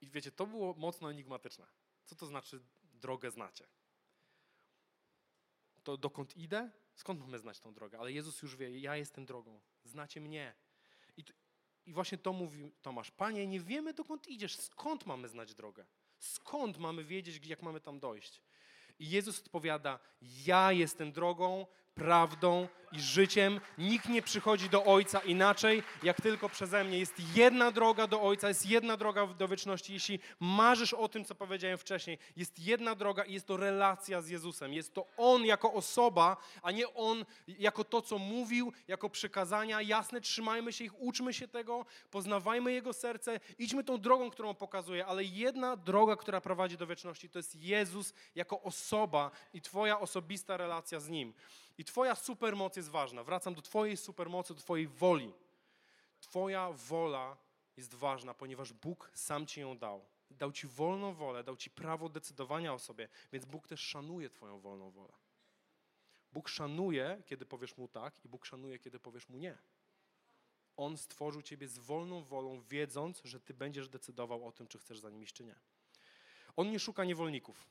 I 0.00 0.10
wiecie, 0.10 0.32
to 0.32 0.46
było 0.46 0.74
mocno 0.74 1.10
enigmatyczne. 1.10 1.66
Co 2.04 2.16
to 2.16 2.26
znaczy 2.26 2.60
drogę 2.82 3.30
znacie? 3.30 3.66
To 5.82 5.96
dokąd 5.96 6.36
idę? 6.36 6.70
Skąd 6.94 7.20
mamy 7.20 7.38
znać 7.38 7.60
tą 7.60 7.74
drogę? 7.74 7.98
Ale 7.98 8.12
Jezus 8.12 8.42
już 8.42 8.56
wie, 8.56 8.78
ja 8.78 8.96
jestem 8.96 9.26
drogą. 9.26 9.60
Znacie 9.84 10.20
mnie. 10.20 10.54
I, 11.16 11.24
I 11.86 11.92
właśnie 11.92 12.18
to 12.18 12.32
mówi 12.32 12.72
Tomasz. 12.82 13.10
Panie, 13.10 13.46
nie 13.46 13.60
wiemy 13.60 13.94
dokąd 13.94 14.28
idziesz. 14.28 14.56
Skąd 14.56 15.06
mamy 15.06 15.28
znać 15.28 15.54
drogę? 15.54 15.86
Skąd 16.18 16.78
mamy 16.78 17.04
wiedzieć, 17.04 17.46
jak 17.46 17.62
mamy 17.62 17.80
tam 17.80 18.00
dojść? 18.00 18.42
I 18.98 19.10
Jezus 19.10 19.40
odpowiada: 19.40 19.98
Ja 20.46 20.72
jestem 20.72 21.12
drogą, 21.12 21.66
prawdą 21.96 22.68
i 22.92 23.00
życiem. 23.00 23.60
Nikt 23.78 24.08
nie 24.08 24.22
przychodzi 24.22 24.68
do 24.68 24.84
Ojca 24.84 25.18
inaczej, 25.18 25.82
jak 26.02 26.20
tylko 26.20 26.48
przeze 26.48 26.84
mnie. 26.84 26.98
Jest 26.98 27.36
jedna 27.36 27.70
droga 27.70 28.06
do 28.06 28.22
Ojca, 28.22 28.48
jest 28.48 28.66
jedna 28.66 28.96
droga 28.96 29.26
do 29.26 29.48
wieczności. 29.48 29.92
Jeśli 29.92 30.18
marzysz 30.40 30.94
o 30.94 31.08
tym, 31.08 31.24
co 31.24 31.34
powiedziałem 31.34 31.78
wcześniej, 31.78 32.18
jest 32.36 32.58
jedna 32.58 32.94
droga 32.94 33.24
i 33.24 33.32
jest 33.32 33.46
to 33.46 33.56
relacja 33.56 34.22
z 34.22 34.28
Jezusem. 34.28 34.72
Jest 34.72 34.94
to 34.94 35.06
On 35.16 35.44
jako 35.44 35.72
osoba, 35.72 36.36
a 36.62 36.70
nie 36.70 36.94
On 36.94 37.24
jako 37.46 37.84
to, 37.84 38.02
co 38.02 38.18
mówił, 38.18 38.72
jako 38.88 39.10
przykazania. 39.10 39.82
Jasne, 39.82 40.20
trzymajmy 40.20 40.72
się 40.72 40.84
ich, 40.84 41.00
uczmy 41.00 41.34
się 41.34 41.48
tego, 41.48 41.86
poznawajmy 42.10 42.72
Jego 42.72 42.92
serce, 42.92 43.40
idźmy 43.58 43.84
tą 43.84 43.98
drogą, 43.98 44.30
którą 44.30 44.54
pokazuje, 44.54 45.06
ale 45.06 45.24
jedna 45.24 45.76
droga, 45.76 46.16
która 46.16 46.40
prowadzi 46.40 46.76
do 46.76 46.86
wieczności, 46.86 47.28
to 47.28 47.38
jest 47.38 47.54
Jezus 47.54 48.14
jako 48.34 48.62
osoba 48.62 49.30
i 49.54 49.60
Twoja 49.60 50.00
osobista 50.00 50.56
relacja 50.56 51.00
z 51.00 51.08
Nim. 51.08 51.32
I 51.78 51.84
Twoja 51.84 52.14
supermoc 52.14 52.76
jest 52.76 52.88
ważna. 52.88 53.24
Wracam 53.24 53.54
do 53.54 53.62
Twojej 53.62 53.96
supermocy, 53.96 54.54
do 54.54 54.60
Twojej 54.60 54.88
woli. 54.88 55.32
Twoja 56.20 56.72
wola 56.72 57.36
jest 57.76 57.94
ważna, 57.94 58.34
ponieważ 58.34 58.72
Bóg 58.72 59.10
sam 59.14 59.46
Ci 59.46 59.60
ją 59.60 59.78
dał. 59.78 60.04
Dał 60.30 60.52
Ci 60.52 60.66
wolną 60.66 61.14
wolę, 61.14 61.44
dał 61.44 61.56
Ci 61.56 61.70
prawo 61.70 62.08
decydowania 62.08 62.74
o 62.74 62.78
sobie, 62.78 63.08
więc 63.32 63.44
Bóg 63.44 63.68
też 63.68 63.80
szanuje 63.80 64.30
Twoją 64.30 64.60
wolną 64.60 64.90
wolę. 64.90 65.12
Bóg 66.32 66.48
szanuje, 66.48 67.22
kiedy 67.26 67.46
powiesz 67.46 67.76
Mu 67.76 67.88
tak, 67.88 68.24
i 68.24 68.28
Bóg 68.28 68.46
szanuje, 68.46 68.78
kiedy 68.78 69.00
powiesz 69.00 69.28
Mu 69.28 69.36
nie. 69.36 69.58
On 70.76 70.96
stworzył 70.96 71.42
Ciebie 71.42 71.68
z 71.68 71.78
wolną 71.78 72.22
wolą, 72.22 72.60
wiedząc, 72.60 73.20
że 73.24 73.40
Ty 73.40 73.54
będziesz 73.54 73.88
decydował 73.88 74.46
o 74.46 74.52
tym, 74.52 74.66
czy 74.66 74.78
chcesz 74.78 74.98
za 74.98 75.10
nim 75.10 75.22
iść, 75.22 75.34
czy 75.34 75.44
nie. 75.44 75.54
On 76.56 76.70
nie 76.70 76.80
szuka 76.80 77.04
niewolników. 77.04 77.66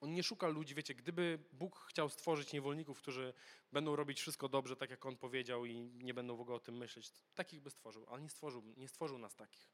On 0.00 0.12
nie 0.12 0.22
szuka 0.22 0.48
ludzi, 0.48 0.74
wiecie, 0.74 0.94
gdyby 0.94 1.38
Bóg 1.52 1.78
chciał 1.78 2.08
stworzyć 2.08 2.52
niewolników, 2.52 2.98
którzy 2.98 3.34
będą 3.72 3.96
robić 3.96 4.20
wszystko 4.20 4.48
dobrze, 4.48 4.76
tak 4.76 4.90
jak 4.90 5.06
On 5.06 5.16
powiedział 5.16 5.66
i 5.66 5.80
nie 5.80 6.14
będą 6.14 6.36
w 6.36 6.40
ogóle 6.40 6.56
o 6.56 6.60
tym 6.60 6.76
myśleć, 6.76 7.12
takich 7.34 7.60
by 7.60 7.70
stworzył, 7.70 8.06
ale 8.08 8.22
nie 8.22 8.28
stworzył, 8.28 8.62
nie 8.76 8.88
stworzył 8.88 9.18
nas 9.18 9.36
takich. 9.36 9.70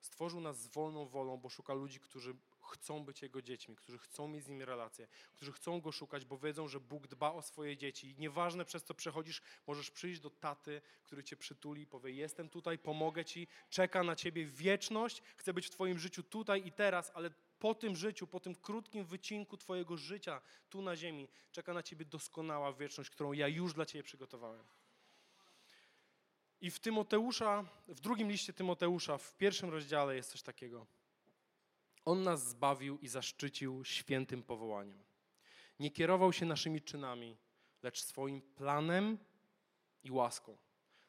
Stworzył 0.00 0.40
nas 0.40 0.62
z 0.62 0.66
wolną 0.66 1.06
wolą, 1.06 1.36
bo 1.36 1.48
szuka 1.48 1.74
ludzi, 1.74 2.00
którzy 2.00 2.36
chcą 2.66 3.04
być 3.04 3.22
Jego 3.22 3.42
dziećmi, 3.42 3.76
którzy 3.76 3.98
chcą 3.98 4.28
mieć 4.28 4.44
z 4.44 4.48
Nim 4.48 4.62
relacje, 4.62 5.08
którzy 5.32 5.52
chcą 5.52 5.80
Go 5.80 5.92
szukać, 5.92 6.24
bo 6.24 6.38
wiedzą, 6.38 6.68
że 6.68 6.80
Bóg 6.80 7.06
dba 7.06 7.32
o 7.32 7.42
swoje 7.42 7.76
dzieci. 7.76 8.10
I 8.10 8.16
nieważne 8.18 8.64
przez 8.64 8.84
co 8.84 8.94
przechodzisz, 8.94 9.42
możesz 9.66 9.90
przyjść 9.90 10.20
do 10.20 10.30
taty, 10.30 10.82
który 11.02 11.24
Cię 11.24 11.36
przytuli 11.36 11.82
i 11.82 11.86
powie, 11.86 12.12
jestem 12.12 12.48
tutaj, 12.48 12.78
pomogę 12.78 13.24
Ci, 13.24 13.48
czeka 13.70 14.02
na 14.02 14.16
Ciebie 14.16 14.46
wieczność, 14.46 15.22
chcę 15.36 15.54
być 15.54 15.66
w 15.66 15.70
Twoim 15.70 15.98
życiu 15.98 16.22
tutaj 16.22 16.66
i 16.66 16.72
teraz, 16.72 17.10
ale 17.14 17.30
po 17.58 17.74
tym 17.74 17.96
życiu, 17.96 18.26
po 18.26 18.40
tym 18.40 18.54
krótkim 18.54 19.04
wycinku 19.04 19.56
Twojego 19.56 19.96
życia 19.96 20.40
tu 20.68 20.82
na 20.82 20.96
ziemi, 20.96 21.28
czeka 21.52 21.74
na 21.74 21.82
Ciebie 21.82 22.04
doskonała 22.04 22.72
wieczność, 22.72 23.10
którą 23.10 23.32
ja 23.32 23.48
już 23.48 23.74
dla 23.74 23.86
Ciebie 23.86 24.02
przygotowałem. 24.02 24.66
I 26.60 26.70
w 26.70 26.78
Tymoteusza, 26.78 27.64
w 27.88 28.00
drugim 28.00 28.30
liście 28.30 28.52
Tymoteusza, 28.52 29.18
w 29.18 29.36
pierwszym 29.36 29.70
rozdziale 29.70 30.16
jest 30.16 30.30
coś 30.30 30.42
takiego. 30.42 30.86
On 32.04 32.22
nas 32.22 32.48
zbawił 32.48 32.98
i 32.98 33.08
zaszczycił 33.08 33.84
świętym 33.84 34.42
powołaniem. 34.42 35.04
Nie 35.80 35.90
kierował 35.90 36.32
się 36.32 36.46
naszymi 36.46 36.82
czynami, 36.82 37.36
lecz 37.82 38.02
swoim 38.02 38.42
planem 38.42 39.18
i 40.04 40.10
łaską. 40.10 40.58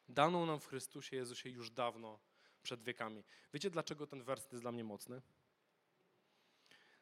Daną 0.08 0.46
nam 0.46 0.60
w 0.60 0.66
Chrystusie 0.66 1.16
Jezusie 1.16 1.50
już 1.50 1.70
dawno, 1.70 2.18
przed 2.62 2.82
wiekami. 2.82 3.24
Wiecie, 3.54 3.70
dlaczego 3.70 4.06
ten 4.06 4.22
werset 4.22 4.52
jest 4.52 4.64
dla 4.64 4.72
mnie 4.72 4.84
mocny? 4.84 5.22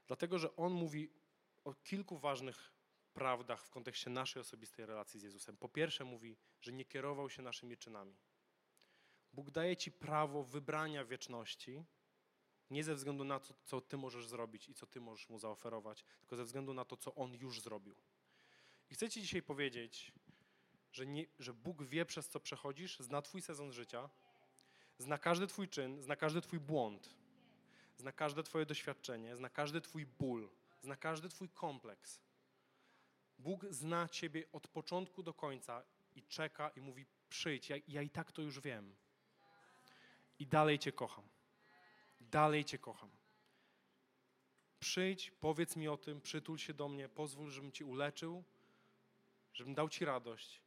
Dlatego, 0.07 0.39
że 0.39 0.57
on 0.57 0.73
mówi 0.73 1.11
o 1.65 1.75
kilku 1.75 2.19
ważnych 2.19 2.73
prawdach 3.15 3.65
w 3.65 3.71
kontekście 3.71 4.11
naszej 4.11 4.41
osobistej 4.41 4.87
relacji 4.87 5.21
z 5.21 5.23
Jezusem. 5.23 5.57
Po 5.57 5.69
pierwsze, 5.69 6.05
mówi, 6.05 6.37
że 6.61 6.73
nie 6.73 6.85
kierował 6.85 7.31
się 7.31 7.43
naszymi 7.43 7.77
czynami. 7.77 8.17
Bóg 9.33 9.51
daje 9.51 9.77
ci 9.77 9.93
prawo 9.93 10.45
wybrania 10.45 11.05
wieczności, 11.05 11.85
nie 12.71 12.85
ze 12.85 12.95
względu 12.95 13.25
na 13.25 13.41
to, 13.41 13.55
co 13.65 13.81
ty 13.81 13.97
możesz 13.97 14.27
zrobić 14.27 14.69
i 14.69 14.75
co 14.75 14.87
ty 14.87 15.01
możesz 15.01 15.29
mu 15.29 15.39
zaoferować, 15.39 16.05
tylko 16.21 16.37
ze 16.37 16.45
względu 16.45 16.75
na 16.75 16.85
to, 16.85 16.97
co 16.97 17.15
on 17.15 17.35
już 17.35 17.61
zrobił. 17.61 17.97
I 18.91 18.95
chcę 18.95 19.11
ci 19.11 19.23
dzisiaj 19.23 19.43
powiedzieć, 19.43 20.13
że, 20.93 21.07
nie, 21.07 21.27
że 21.39 21.55
Bóg 21.55 21.83
wie, 21.83 22.07
przez 22.07 22.29
co 22.29 22.41
przechodzisz, 22.41 22.99
zna 22.99 23.23
twój 23.23 23.43
sezon 23.43 23.73
życia, 23.73 24.11
zna 24.99 25.19
każdy 25.19 25.47
twój 25.47 25.69
czyn, 25.69 26.03
zna 26.03 26.17
każdy 26.17 26.41
twój 26.41 26.61
błąd 26.61 27.15
zna 28.07 28.13
każde 28.13 28.43
Twoje 28.43 28.67
doświadczenie, 28.67 29.37
zna 29.37 29.51
każdy 29.51 29.81
Twój 29.81 30.07
ból, 30.07 30.49
zna 30.83 30.97
każdy 30.97 31.29
Twój 31.29 31.49
kompleks. 31.49 32.21
Bóg 33.39 33.67
zna 33.71 34.09
Ciebie 34.09 34.45
od 34.53 34.69
początku 34.69 35.23
do 35.23 35.35
końca 35.35 35.83
i 36.15 36.23
czeka 36.23 36.69
i 36.69 36.81
mówi: 36.81 37.07
Przyjdź, 37.29 37.69
ja, 37.69 37.77
ja 37.89 38.03
i 38.03 38.11
tak 38.11 38.33
to 38.33 38.43
już 38.43 38.61
wiem. 38.61 38.97
I 40.39 40.47
dalej 40.47 40.79
Cię 40.79 40.93
kocham. 40.93 41.29
Dalej 42.21 42.65
Cię 42.65 42.79
kocham. 42.79 43.11
Przyjdź, 44.81 45.31
powiedz 45.31 45.77
mi 45.77 45.89
o 45.89 45.97
tym, 45.97 46.21
przytul 46.21 46.59
się 46.59 46.75
do 46.75 46.89
mnie, 46.89 47.09
pozwól, 47.09 47.51
żebym 47.51 47.73
Cię 47.73 47.85
uleczył, 47.85 48.45
żebym 49.53 49.75
dał 49.75 49.89
Ci 49.89 50.05
radość, 50.05 50.63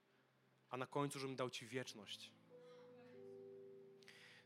a 0.69 0.78
na 0.78 0.88
końcu, 0.88 1.19
żebym 1.19 1.36
dał 1.36 1.49
Ci 1.49 1.67
wieczność. 1.67 2.32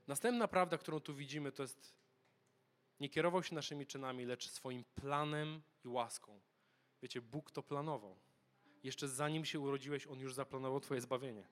Następna 0.08 0.47
prawda, 0.47 0.77
którą 0.77 0.99
tu 0.99 1.15
widzimy, 1.15 1.51
to 1.51 1.63
jest 1.63 2.02
nie 2.99 3.10
kierował 3.10 3.43
się 3.43 3.56
naszymi 3.56 3.86
czynami, 3.86 4.25
lecz 4.25 4.49
swoim 4.49 4.84
planem 4.95 5.62
i 5.86 5.88
łaską. 5.88 6.41
Wiecie, 7.01 7.21
Bóg 7.21 7.51
to 7.51 7.63
planował. 7.63 8.19
Jeszcze 8.84 9.08
zanim 9.08 9.45
się 9.45 9.60
urodziłeś, 9.60 10.08
On 10.08 10.19
już 10.19 10.34
zaplanował 10.34 10.79
Twoje 10.79 11.01
zbawienie. 11.01 11.47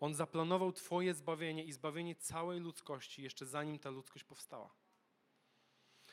On 0.00 0.14
zaplanował 0.14 0.72
Twoje 0.72 1.14
zbawienie 1.14 1.64
i 1.64 1.72
zbawienie 1.72 2.14
całej 2.16 2.60
ludzkości, 2.60 3.22
jeszcze 3.22 3.46
zanim 3.46 3.78
ta 3.78 3.90
ludzkość 3.90 4.24
powstała. 4.24 4.74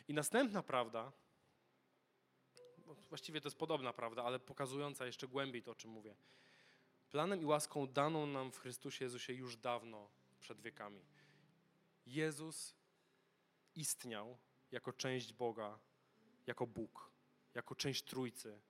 I 0.08 0.14
następna 0.14 0.64
prawda, 0.64 1.12
właściwie 3.10 3.42
to 3.42 3.48
jest 3.48 3.58
podobna 3.58 3.94
prawda, 3.94 4.24
ale 4.24 4.40
pokazująca 4.40 5.06
jeszcze 5.06 5.28
głębiej 5.28 5.64
to, 5.64 5.72
o 5.72 5.76
czym 5.76 5.92
mówię. 5.92 6.16
Planem 7.10 7.42
i 7.42 7.46
łaską 7.46 7.88
daną 7.88 8.28
nam 8.28 8.52
w 8.52 8.58
Chrystusie 8.58 9.06
Jezusie 9.06 9.34
już 9.34 9.58
dawno 9.58 10.10
przed 10.40 10.62
wiekami. 10.62 11.06
Jezus 12.06 12.76
istniał 13.76 14.38
jako 14.72 14.94
część 14.94 15.34
Boga, 15.34 15.80
jako 16.48 16.68
Bóg, 16.68 17.12
jako 17.54 17.76
część 17.76 18.04
Trójcy, 18.04 18.62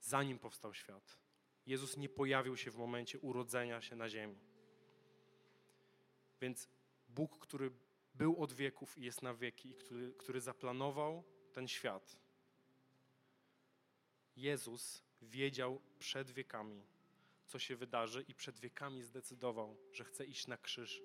zanim 0.00 0.38
powstał 0.38 0.74
świat. 0.74 1.18
Jezus 1.66 1.96
nie 1.96 2.08
pojawił 2.08 2.56
się 2.56 2.70
w 2.70 2.76
momencie 2.76 3.18
urodzenia 3.18 3.80
się 3.80 3.96
na 3.96 4.08
ziemi. 4.08 4.38
Więc 6.40 6.68
Bóg, 7.08 7.38
który 7.38 7.70
był 8.14 8.42
od 8.42 8.52
wieków 8.52 8.98
i 8.98 9.02
jest 9.02 9.22
na 9.22 9.34
wieki, 9.34 9.70
i 9.70 9.74
który, 9.74 10.12
który 10.12 10.40
zaplanował 10.40 11.24
ten 11.52 11.68
świat, 11.68 12.16
Jezus 14.36 15.02
wiedział 15.22 15.80
przed 15.98 16.30
wiekami, 16.30 16.86
co 17.46 17.58
się 17.58 17.76
wydarzy, 17.76 18.24
i 18.28 18.34
przed 18.34 18.60
wiekami 18.60 19.02
zdecydował, 19.02 19.76
że 19.92 20.04
chce 20.04 20.24
iść 20.24 20.46
na 20.46 20.56
krzyż 20.56 21.02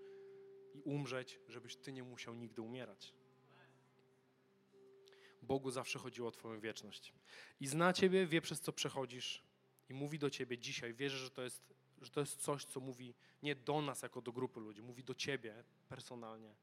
i 0.73 0.81
umrzeć, 0.81 1.39
żebyś 1.47 1.75
ty 1.75 1.93
nie 1.93 2.03
musiał 2.03 2.36
nigdy 2.36 2.62
umierać. 2.62 3.13
Bogu 5.41 5.71
zawsze 5.71 6.00
chodziło 6.00 6.28
o 6.28 6.32
Twoją 6.32 6.60
wieczność. 6.60 7.13
I 7.60 7.67
zna 7.67 7.93
Ciebie, 7.93 8.26
wie 8.26 8.41
przez 8.41 8.62
co 8.62 8.73
przechodzisz 8.73 9.43
i 9.89 9.93
mówi 9.93 10.19
do 10.19 10.30
Ciebie 10.30 10.58
dzisiaj. 10.58 10.93
Wierzę, 10.93 11.17
że 11.17 11.32
to 11.32 11.41
jest, 11.41 11.73
że 12.02 12.12
to 12.12 12.19
jest 12.19 12.41
coś, 12.41 12.65
co 12.65 12.80
mówi 12.80 13.15
nie 13.43 13.56
do 13.56 13.82
nas 13.82 14.02
jako 14.02 14.21
do 14.21 14.32
grupy 14.32 14.60
ludzi, 14.60 14.82
mówi 14.82 15.04
do 15.04 15.15
Ciebie 15.15 15.63
personalnie. 15.89 16.56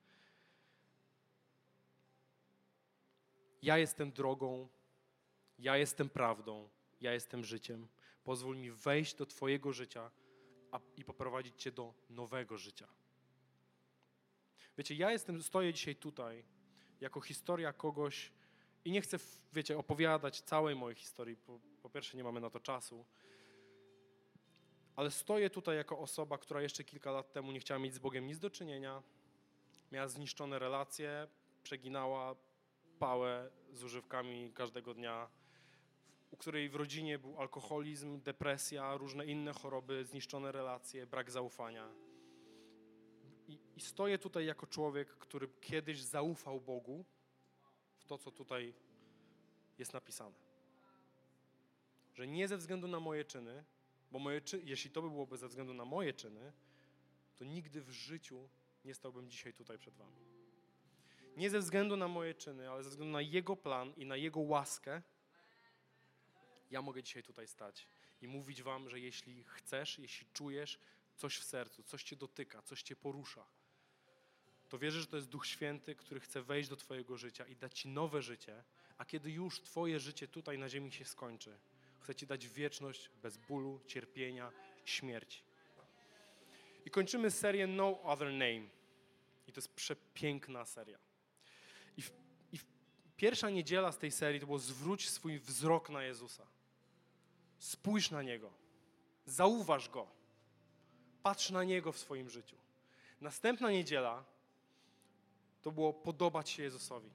Ja 3.63 3.79
jestem 3.79 4.13
drogą, 4.13 4.69
ja 5.59 5.77
jestem 5.77 6.09
prawdą, 6.09 6.69
ja 7.01 7.13
jestem 7.13 7.45
życiem. 7.45 7.89
Pozwól 8.25 8.57
mi 8.57 8.71
wejść 8.71 9.15
do 9.15 9.27
Twojego 9.27 9.73
życia 9.73 10.11
a, 10.71 10.81
i 10.97 11.05
poprowadzić 11.05 11.63
Cię 11.63 11.73
do 11.73 11.95
nowego 12.11 12.59
życia. 12.59 12.89
Wiecie, 14.79 14.95
ja 14.95 15.13
jestem, 15.13 15.43
stoję 15.43 15.73
dzisiaj 15.73 15.97
tutaj 15.97 16.45
jako 17.01 17.21
historia 17.21 17.73
kogoś, 17.73 18.33
i 18.85 18.93
nie 18.93 19.01
chcę, 19.01 19.19
wiecie, 19.53 19.79
opowiadać 19.79 20.41
całej 20.41 20.77
mojej 20.77 20.97
historii, 20.97 21.37
bo 21.47 21.61
po 21.83 21.91
pierwsze 21.91 22.17
nie 22.17 22.25
mamy 22.25 22.41
na 22.41 22.51
to 22.51 22.61
czasu. 22.61 23.05
Ale 24.97 25.11
stoję 25.11 25.51
tutaj 25.51 25.77
jako 25.77 25.99
osoba, 25.99 26.39
która 26.39 26.63
jeszcze 26.63 26.85
kilka 26.85 27.11
lat 27.11 27.33
temu 27.33 27.53
nie 27.53 27.61
chciała 27.61 27.81
mieć 27.81 27.95
z 27.95 27.99
Bogiem 27.99 28.27
nic 28.27 28.39
do 28.39 28.51
czynienia, 28.51 29.03
miała 29.93 30.09
zniszczone 30.09 30.59
relacje, 30.59 31.29
przeginała 31.63 32.37
pałę 32.99 33.51
z 33.73 33.85
używkami 33.85 34.53
każdego 34.55 34.95
dnia, 34.95 35.29
u 36.31 36.37
której 36.37 36.69
w 36.69 36.75
rodzinie 36.75 37.19
był 37.19 37.41
alkoholizm, 37.41 38.21
depresja, 38.21 38.97
różne 38.97 39.27
inne 39.27 39.53
choroby, 39.53 40.05
zniszczone 40.05 40.53
relacje, 40.53 41.07
brak 41.07 41.31
zaufania. 41.31 41.89
I, 43.49 43.59
I 43.77 43.81
stoję 43.81 44.19
tutaj 44.19 44.47
jako 44.47 44.67
człowiek, 44.67 45.09
który 45.09 45.49
kiedyś 45.61 46.03
zaufał 46.03 46.61
Bogu, 46.61 47.05
to, 48.07 48.19
co 48.19 48.31
tutaj 48.31 48.75
jest 49.79 49.93
napisane. 49.93 50.37
że 52.15 52.27
nie 52.27 52.49
ze 52.49 52.57
względu 52.57 52.89
na 52.89 53.01
moje 53.01 53.25
czyny, 53.25 53.65
bo 54.11 54.19
moje 54.19 54.41
czy, 54.41 54.61
jeśli 54.65 54.91
to 54.91 55.03
by 55.03 55.11
byłoby 55.11 55.37
ze 55.37 55.49
względu 55.49 55.75
na 55.75 55.85
moje 55.85 56.13
czyny, 56.13 56.53
to 57.37 57.45
nigdy 57.45 57.83
w 57.83 57.91
życiu 57.91 58.49
nie 58.85 58.95
stałbym 58.95 59.31
dzisiaj 59.31 59.53
tutaj 59.55 59.79
przed 59.79 59.95
Wami. 59.95 60.17
Nie 61.37 61.51
ze 61.51 61.59
względu 61.59 61.97
na 61.97 62.09
moje 62.09 62.35
czyny, 62.35 62.71
ale 62.71 62.85
ze 62.85 62.91
względu 62.91 63.13
na 63.13 63.21
Jego 63.21 63.57
plan 63.57 63.93
i 63.97 64.07
na 64.07 64.17
Jego 64.17 64.41
łaskę, 64.41 65.03
ja 66.71 66.83
mogę 66.83 67.03
dzisiaj 67.03 67.23
tutaj 67.23 67.49
stać 67.49 67.89
i 68.23 68.29
mówić 68.29 68.63
Wam, 68.63 68.91
że 68.91 69.01
jeśli 69.01 69.45
chcesz, 69.45 69.99
jeśli 69.99 70.27
czujesz 70.33 70.79
coś 71.17 71.39
w 71.39 71.45
sercu, 71.45 71.83
coś 71.83 72.03
Cię 72.03 72.17
dotyka, 72.17 72.63
coś 72.63 72.83
Cię 72.83 72.97
porusza, 72.97 73.47
to 74.75 74.79
wierzę, 74.79 75.01
że 75.01 75.07
to 75.07 75.17
jest 75.17 75.29
Duch 75.29 75.47
Święty, 75.47 75.95
który 75.95 76.21
chce 76.21 76.43
wejść 76.43 76.69
do 76.69 76.77
Twojego 76.77 77.17
życia 77.17 77.47
i 77.47 77.57
dać 77.57 77.81
Ci 77.81 77.89
nowe 77.89 78.23
życie, 78.23 78.65
a 78.99 79.05
kiedy 79.05 79.31
już 79.31 79.61
Twoje 79.61 80.01
życie 80.01 80.29
tutaj 80.29 80.59
na 80.59 80.69
ziemi 80.69 80.93
się 80.93 81.05
skończy, 81.05 81.59
chce 82.01 82.15
Ci 82.15 82.27
dać 82.27 82.49
wieczność 82.49 83.11
bez 83.23 83.37
bólu, 83.37 83.81
cierpienia 83.87 84.53
śmierci. 84.85 85.43
I 86.85 86.91
kończymy 86.91 87.31
serię 87.31 87.67
No 87.67 88.03
Other 88.03 88.33
Name. 88.33 88.69
I 89.47 89.53
to 89.53 89.59
jest 89.59 89.75
przepiękna 89.75 90.65
seria. 90.65 90.99
I, 91.97 92.03
w, 92.03 92.13
I 92.53 92.59
w 92.59 92.65
pierwsza 93.17 93.51
niedziela 93.51 93.93
z 93.93 93.99
tej 93.99 94.11
serii 94.11 94.41
to 94.41 94.47
było 94.47 94.59
zwróć 94.59 95.09
swój 95.09 95.39
wzrok 95.39 95.91
na 95.91 96.03
Jezusa. 96.03 96.47
Spójrz 97.59 98.11
na 98.11 98.23
Niego. 98.23 98.53
Zauważ 99.27 99.89
Go. 99.89 100.07
Patrz 101.23 101.51
na 101.51 101.65
Niego 101.65 101.93
w 101.93 101.99
swoim 101.99 102.31
życiu. 102.31 102.57
Następna 103.21 103.71
niedziela 103.71 104.34
to 105.65 105.73
było 105.73 105.93
podobać 105.93 106.51
się 106.51 106.63
Jezusowi. 106.63 107.11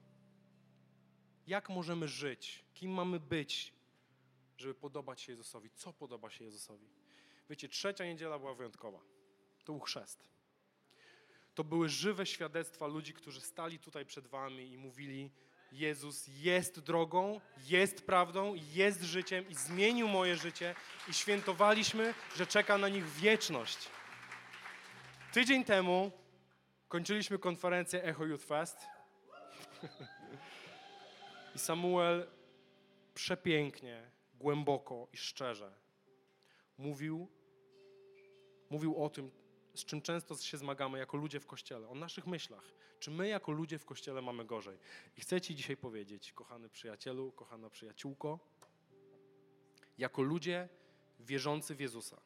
Jak 1.46 1.68
możemy 1.68 2.08
żyć? 2.08 2.64
Kim 2.74 2.90
mamy 2.90 3.20
być, 3.20 3.74
żeby 4.58 4.74
podobać 4.74 5.20
się 5.20 5.32
Jezusowi? 5.32 5.70
Co 5.70 5.92
podoba 5.92 6.30
się 6.30 6.44
Jezusowi? 6.44 6.86
Wiecie, 7.50 7.68
trzecia 7.68 8.04
niedziela 8.04 8.38
była 8.38 8.54
wyjątkowa. 8.54 8.98
To 9.64 9.72
był 9.72 9.80
chrzest. 9.80 10.28
To 11.54 11.64
były 11.64 11.88
żywe 11.88 12.26
świadectwa 12.26 12.86
ludzi, 12.86 13.12
którzy 13.12 13.40
stali 13.40 13.78
tutaj 13.78 14.06
przed 14.06 14.26
wami 14.26 14.72
i 14.72 14.78
mówili: 14.78 15.30
Jezus 15.72 16.26
jest 16.28 16.80
drogą, 16.80 17.40
jest 17.66 18.06
prawdą, 18.06 18.54
jest 18.72 19.02
życiem 19.02 19.48
i 19.48 19.54
zmienił 19.54 20.08
moje 20.08 20.36
życie, 20.36 20.74
i 21.08 21.14
świętowaliśmy, 21.14 22.14
że 22.36 22.46
czeka 22.46 22.78
na 22.78 22.88
nich 22.88 23.08
wieczność. 23.08 23.88
Tydzień 25.32 25.64
temu 25.64 26.19
kończyliśmy 26.90 27.38
konferencję 27.38 28.04
Echo 28.04 28.24
Youth 28.24 28.44
Fest. 28.44 28.86
I 31.54 31.58
Samuel 31.58 32.26
przepięknie, 33.14 34.10
głęboko 34.34 35.08
i 35.12 35.16
szczerze 35.16 35.72
mówił, 36.78 37.28
mówił 38.70 39.04
o 39.04 39.08
tym, 39.08 39.30
z 39.74 39.84
czym 39.84 40.02
często 40.02 40.36
się 40.36 40.58
zmagamy 40.58 40.98
jako 40.98 41.16
ludzie 41.16 41.40
w 41.40 41.46
kościele, 41.46 41.88
o 41.88 41.94
naszych 41.94 42.26
myślach. 42.26 42.72
Czy 43.00 43.10
my 43.10 43.28
jako 43.28 43.52
ludzie 43.52 43.78
w 43.78 43.84
kościele 43.84 44.22
mamy 44.22 44.44
gorzej? 44.44 44.78
I 45.16 45.20
chcę 45.20 45.40
Ci 45.40 45.54
dzisiaj 45.54 45.76
powiedzieć, 45.76 46.32
kochany 46.32 46.68
przyjacielu, 46.68 47.32
kochana 47.32 47.70
przyjaciółko, 47.70 48.38
jako 49.98 50.22
ludzie 50.22 50.68
wierzący 51.20 51.74
w 51.74 51.80
Jezusa, 51.80 52.20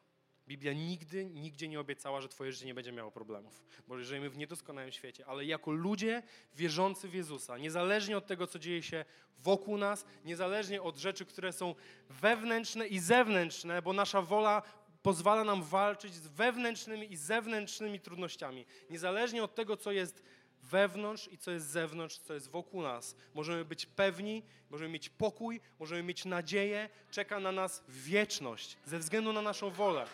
Biblia 0.47 0.73
nigdy, 0.73 1.25
nigdzie 1.25 1.67
nie 1.67 1.79
obiecała, 1.79 2.21
że 2.21 2.29
Twoje 2.29 2.51
życie 2.51 2.65
nie 2.65 2.73
będzie 2.73 2.91
miało 2.91 3.11
problemów, 3.11 3.63
bo 3.87 4.03
żyjemy 4.03 4.29
w 4.29 4.37
niedoskonałym 4.37 4.91
świecie, 4.91 5.25
ale 5.25 5.45
jako 5.45 5.71
ludzie 5.71 6.23
wierzący 6.55 7.07
w 7.07 7.13
Jezusa, 7.13 7.57
niezależnie 7.57 8.17
od 8.17 8.27
tego, 8.27 8.47
co 8.47 8.59
dzieje 8.59 8.83
się 8.83 9.05
wokół 9.37 9.77
nas, 9.77 10.05
niezależnie 10.25 10.81
od 10.81 10.97
rzeczy, 10.97 11.25
które 11.25 11.53
są 11.53 11.75
wewnętrzne 12.09 12.87
i 12.87 12.99
zewnętrzne, 12.99 13.81
bo 13.81 13.93
nasza 13.93 14.21
wola 14.21 14.61
pozwala 15.01 15.43
nam 15.43 15.63
walczyć 15.63 16.13
z 16.13 16.27
wewnętrznymi 16.27 17.13
i 17.13 17.17
zewnętrznymi 17.17 17.99
trudnościami. 17.99 18.65
Niezależnie 18.89 19.43
od 19.43 19.55
tego, 19.55 19.77
co 19.77 19.91
jest 19.91 20.23
wewnątrz 20.63 21.27
i 21.31 21.37
co 21.37 21.51
jest 21.51 21.67
zewnątrz, 21.67 22.17
co 22.17 22.33
jest 22.33 22.49
wokół 22.49 22.81
nas. 22.81 23.15
Możemy 23.33 23.65
być 23.65 23.85
pewni, 23.85 24.43
możemy 24.69 24.89
mieć 24.89 25.09
pokój, 25.09 25.61
możemy 25.79 26.03
mieć 26.03 26.25
nadzieję, 26.25 26.89
czeka 27.11 27.39
na 27.39 27.51
nas 27.51 27.83
wieczność 27.89 28.77
ze 28.85 28.99
względu 28.99 29.33
na 29.33 29.41
naszą 29.41 29.69
wolę. 29.69 30.05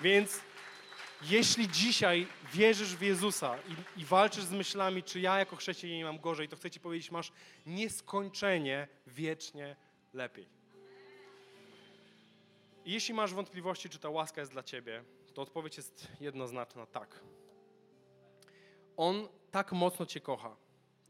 Więc 0.00 0.40
jeśli 1.22 1.68
dzisiaj 1.68 2.26
wierzysz 2.52 2.96
w 2.96 3.02
Jezusa 3.02 3.58
i, 3.68 4.00
i, 4.00 4.04
walczysz 4.04 4.44
z 4.44 4.52
myślami, 4.52 5.02
czy 5.02 5.20
ja 5.20 5.38
jako 5.38 5.56
chrześcijanin 5.56 6.04
mam 6.04 6.18
gorzej, 6.18 6.48
to 6.48 6.56
chcę 6.56 6.70
Ci 6.70 6.80
powiedzieć, 6.80 7.10
masz 7.10 7.32
nieskończenie 7.66 8.88
wiecznie 9.06 9.76
lepiej. 10.12 10.48
I 12.84 12.92
jeśli 12.92 13.14
masz 13.14 13.34
wątpliwości, 13.34 13.88
czy 13.88 13.98
ta 13.98 14.08
łaska 14.08 14.40
jest 14.40 14.52
dla 14.52 14.62
Ciebie, 14.62 15.04
to 15.34 15.42
odpowiedź 15.42 15.76
jest 15.76 16.08
jednoznaczna 16.20 16.86
tak. 16.86 17.20
On 18.96 19.28
tak 19.50 19.72
mocno 19.72 20.06
Cię 20.06 20.20
kocha, 20.20 20.56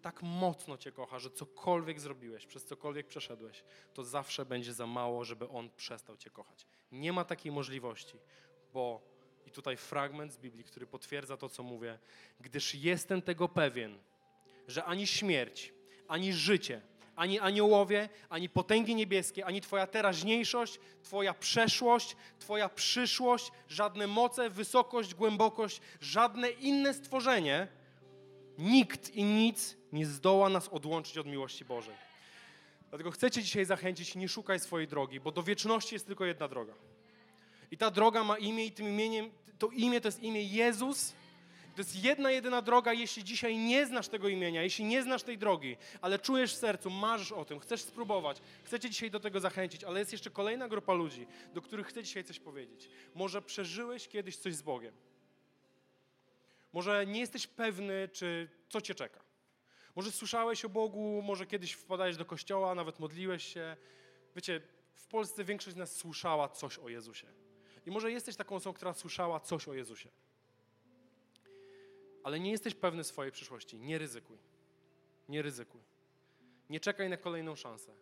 tak 0.03 0.23
mocno 0.23 0.79
Cię 0.79 0.93
kocha, 0.93 1.19
że 1.19 1.31
cokolwiek 1.31 2.01
zrobiłeś, 2.01 2.47
przez 2.47 2.65
cokolwiek 2.65 3.07
przeszedłeś, 3.07 3.65
to 3.95 4.05
zawsze 4.05 4.47
będzie 4.47 4.75
za 4.75 4.87
mało, 4.87 5.25
żeby 5.25 5.49
On 5.49 5.71
przestał 5.71 6.17
Cię 6.17 6.31
kochać. 6.31 6.67
Nie 6.93 7.13
ma 7.13 7.25
takiej 7.25 7.53
możliwości 7.53 8.19
bo 8.75 9.01
i 9.47 9.51
tutaj 9.51 9.77
fragment 9.77 10.33
z 10.33 10.37
Biblii, 10.37 10.65
który 10.65 10.87
potwierdza 10.87 11.37
to, 11.37 11.49
co 11.49 11.63
mówię, 11.63 11.99
gdyż 12.41 12.75
jestem 12.75 13.23
tego 13.23 13.49
pewien, 13.49 13.99
że 14.69 14.85
ani 14.85 15.07
śmierć, 15.07 15.73
ani 16.09 16.33
życie, 16.33 16.81
ani 17.17 17.39
aniołowie, 17.39 18.09
ani 18.29 18.49
potęgi 18.49 18.95
niebieskie, 18.95 19.47
ani 19.47 19.61
Twoja 19.61 19.87
teraźniejszość, 19.87 20.81
Twoja 21.03 21.35
przeszłość, 21.35 22.17
Twoja 22.39 22.69
przyszłość, 22.69 23.53
żadne 23.69 24.07
moce, 24.07 24.51
wysokość, 24.51 25.15
głębokość, 25.15 25.81
żadne 26.01 26.51
inne 26.51 26.95
stworzenie, 26.95 27.69
nikt 28.59 29.11
i 29.11 29.25
nic 29.25 29.77
nie 29.93 30.07
zdoła 30.07 30.49
nas 30.49 30.69
odłączyć 30.69 31.19
od 31.19 31.27
miłości 31.27 31.65
Bożej. 31.65 31.95
Dlatego 32.89 33.11
chcę 33.11 33.31
Cię 33.31 33.43
dzisiaj 33.43 33.65
zachęcić, 33.65 34.15
nie 34.15 34.29
szukaj 34.29 34.61
swojej 34.61 34.89
drogi, 34.89 35.21
bo 35.21 35.33
do 35.33 35.43
wieczności 35.43 35.95
jest 35.95 36.07
tylko 36.07 36.25
jedna 36.25 36.49
droga. 36.49 36.75
I 37.75 37.77
ta 37.77 37.91
droga 37.91 38.25
ma 38.25 38.39
imię 38.39 38.67
i 38.67 38.73
tym 38.73 38.89
imieniem, 38.89 39.31
to 39.59 39.69
imię 39.69 40.01
to 40.01 40.09
jest 40.09 40.23
imię 40.23 40.43
Jezus. 40.43 41.13
To 41.75 41.81
jest 41.81 42.05
jedna, 42.05 42.31
jedyna 42.31 42.63
droga, 42.63 42.93
jeśli 42.93 43.25
dzisiaj 43.25 43.57
nie 43.57 43.87
znasz 43.87 44.09
tego 44.09 44.29
imienia, 44.29 44.63
jeśli 44.63 44.85
nie 44.85 45.03
znasz 45.03 45.23
tej 45.23 45.39
drogi, 45.39 45.77
ale 46.01 46.19
czujesz 46.19 46.55
w 46.55 46.57
sercu, 46.57 46.91
marzysz 46.91 47.33
o 47.33 47.45
tym, 47.45 47.61
chcesz 47.61 47.81
spróbować, 47.81 48.41
chcecie 48.65 48.91
dzisiaj 48.91 49.11
do 49.11 49.21
tego 49.21 49.41
zachęcić, 49.41 49.85
ale 49.85 49.99
jest 49.99 50.13
jeszcze 50.13 50.31
kolejna 50.31 50.69
grupa 50.69 50.93
ludzi, 50.93 51.27
do 51.55 51.63
których 51.63 51.87
chcę 51.87 52.03
dzisiaj 52.03 52.25
coś 52.25 52.41
powiedzieć. 52.41 52.91
Może 53.15 53.43
przeżyłeś 53.43 54.09
kiedyś 54.09 54.37
coś 54.37 54.55
z 54.55 54.63
Bogiem. 54.63 54.95
Może 56.73 57.07
nie 57.07 57.21
jesteś 57.21 57.47
pewny, 57.47 58.09
czy 58.13 58.49
co 58.69 58.81
cię 58.81 58.95
czeka. 58.95 59.21
Może 59.97 60.13
słyszałeś 60.13 60.65
o 60.65 60.69
Bogu, 60.69 61.23
może 61.23 61.47
kiedyś 61.47 61.73
wpadałeś 61.73 62.17
do 62.17 62.25
kościoła, 62.25 62.75
nawet 62.75 63.01
modliłeś 63.01 63.45
się. 63.55 63.77
Wiecie, 64.37 64.61
w 64.95 65.07
Polsce 65.07 65.45
większość 65.45 65.77
z 65.77 65.79
nas 65.79 65.97
słyszała 65.97 66.49
coś 66.49 66.79
o 66.79 66.89
Jezusie. 66.89 67.44
I 67.87 67.91
może 67.91 68.13
jesteś 68.13 68.37
taką 68.37 68.57
osobą, 68.57 68.75
która 68.75 68.95
słyszała 68.95 69.41
coś 69.41 69.69
o 69.69 69.75
Jezusie. 69.75 70.09
Ale 72.23 72.41
nie 72.41 72.51
jesteś 72.51 72.75
pewny 72.75 73.05
swojej 73.05 73.33
przyszłości. 73.33 73.81
Nie 73.81 73.99
ryzykuj. 73.99 74.39
Nie 75.29 75.43
ryzykuj. 75.43 75.81
Nie 76.71 76.81
czekaj 76.81 77.11
na 77.11 77.17
kolejną 77.17 77.57
szansę. 77.57 77.93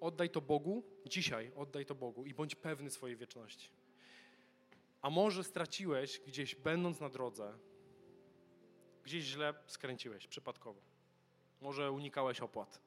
Oddaj 0.00 0.30
to 0.30 0.40
Bogu, 0.40 0.82
dzisiaj 1.06 1.52
oddaj 1.56 1.86
to 1.86 1.94
Bogu 1.94 2.26
i 2.26 2.34
bądź 2.34 2.54
pewny 2.54 2.90
swojej 2.90 3.16
wieczności. 3.16 3.70
A 5.02 5.10
może 5.10 5.44
straciłeś 5.44 6.20
gdzieś, 6.26 6.54
będąc 6.54 7.00
na 7.00 7.08
drodze, 7.08 7.58
gdzieś 9.04 9.24
źle 9.24 9.54
skręciłeś 9.66 10.26
przypadkowo. 10.26 10.80
Może 11.60 11.92
unikałeś 11.92 12.40
opłat. 12.40 12.80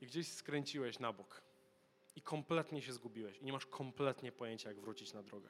I 0.00 0.06
gdzieś 0.06 0.32
skręciłeś 0.32 0.98
na 0.98 1.12
bok 1.12 1.42
i 2.20 2.22
kompletnie 2.22 2.82
się 2.82 2.92
zgubiłeś 2.92 3.38
i 3.38 3.44
nie 3.44 3.52
masz 3.52 3.66
kompletnie 3.66 4.32
pojęcia, 4.32 4.68
jak 4.68 4.80
wrócić 4.80 5.12
na 5.12 5.22
drogę, 5.22 5.48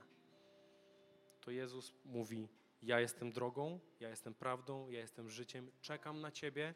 to 1.40 1.50
Jezus 1.50 1.92
mówi: 2.04 2.48
Ja 2.82 3.00
jestem 3.00 3.32
drogą, 3.32 3.80
ja 4.00 4.08
jestem 4.08 4.34
prawdą, 4.34 4.90
ja 4.90 5.00
jestem 5.00 5.30
życiem, 5.30 5.70
czekam 5.80 6.20
na 6.20 6.30
Ciebie. 6.30 6.74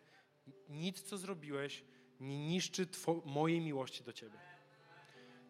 Nic, 0.68 1.02
co 1.02 1.18
zrobiłeś, 1.18 1.84
nie 2.20 2.46
niszczy 2.48 2.86
two- 2.86 3.22
mojej 3.24 3.60
miłości 3.60 4.04
do 4.04 4.12
Ciebie. 4.12 4.38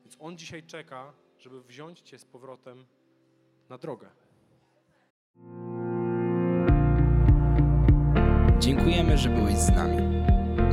Więc 0.02 0.16
On 0.18 0.38
dzisiaj 0.38 0.62
czeka, 0.62 1.12
żeby 1.38 1.62
wziąć 1.62 2.00
Cię 2.00 2.18
z 2.18 2.24
powrotem 2.24 2.86
na 3.68 3.78
drogę. 3.78 4.10
Dziękujemy, 8.58 9.18
że 9.18 9.28
byłeś 9.28 9.54
z 9.56 9.70
nami. 9.70 9.96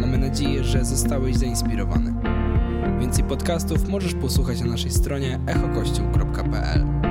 Mamy 0.02 0.18
nadzieję, 0.18 0.64
że 0.64 0.86
zostałeś 0.86 1.36
zainspirowany. 1.36 2.31
Więcej 3.00 3.24
podcastów 3.24 3.90
możesz 3.90 4.14
posłuchać 4.14 4.62
na 4.62 4.68
naszej 4.68 4.92
stronie 4.92 5.40
echokościół.pl. 5.48 7.11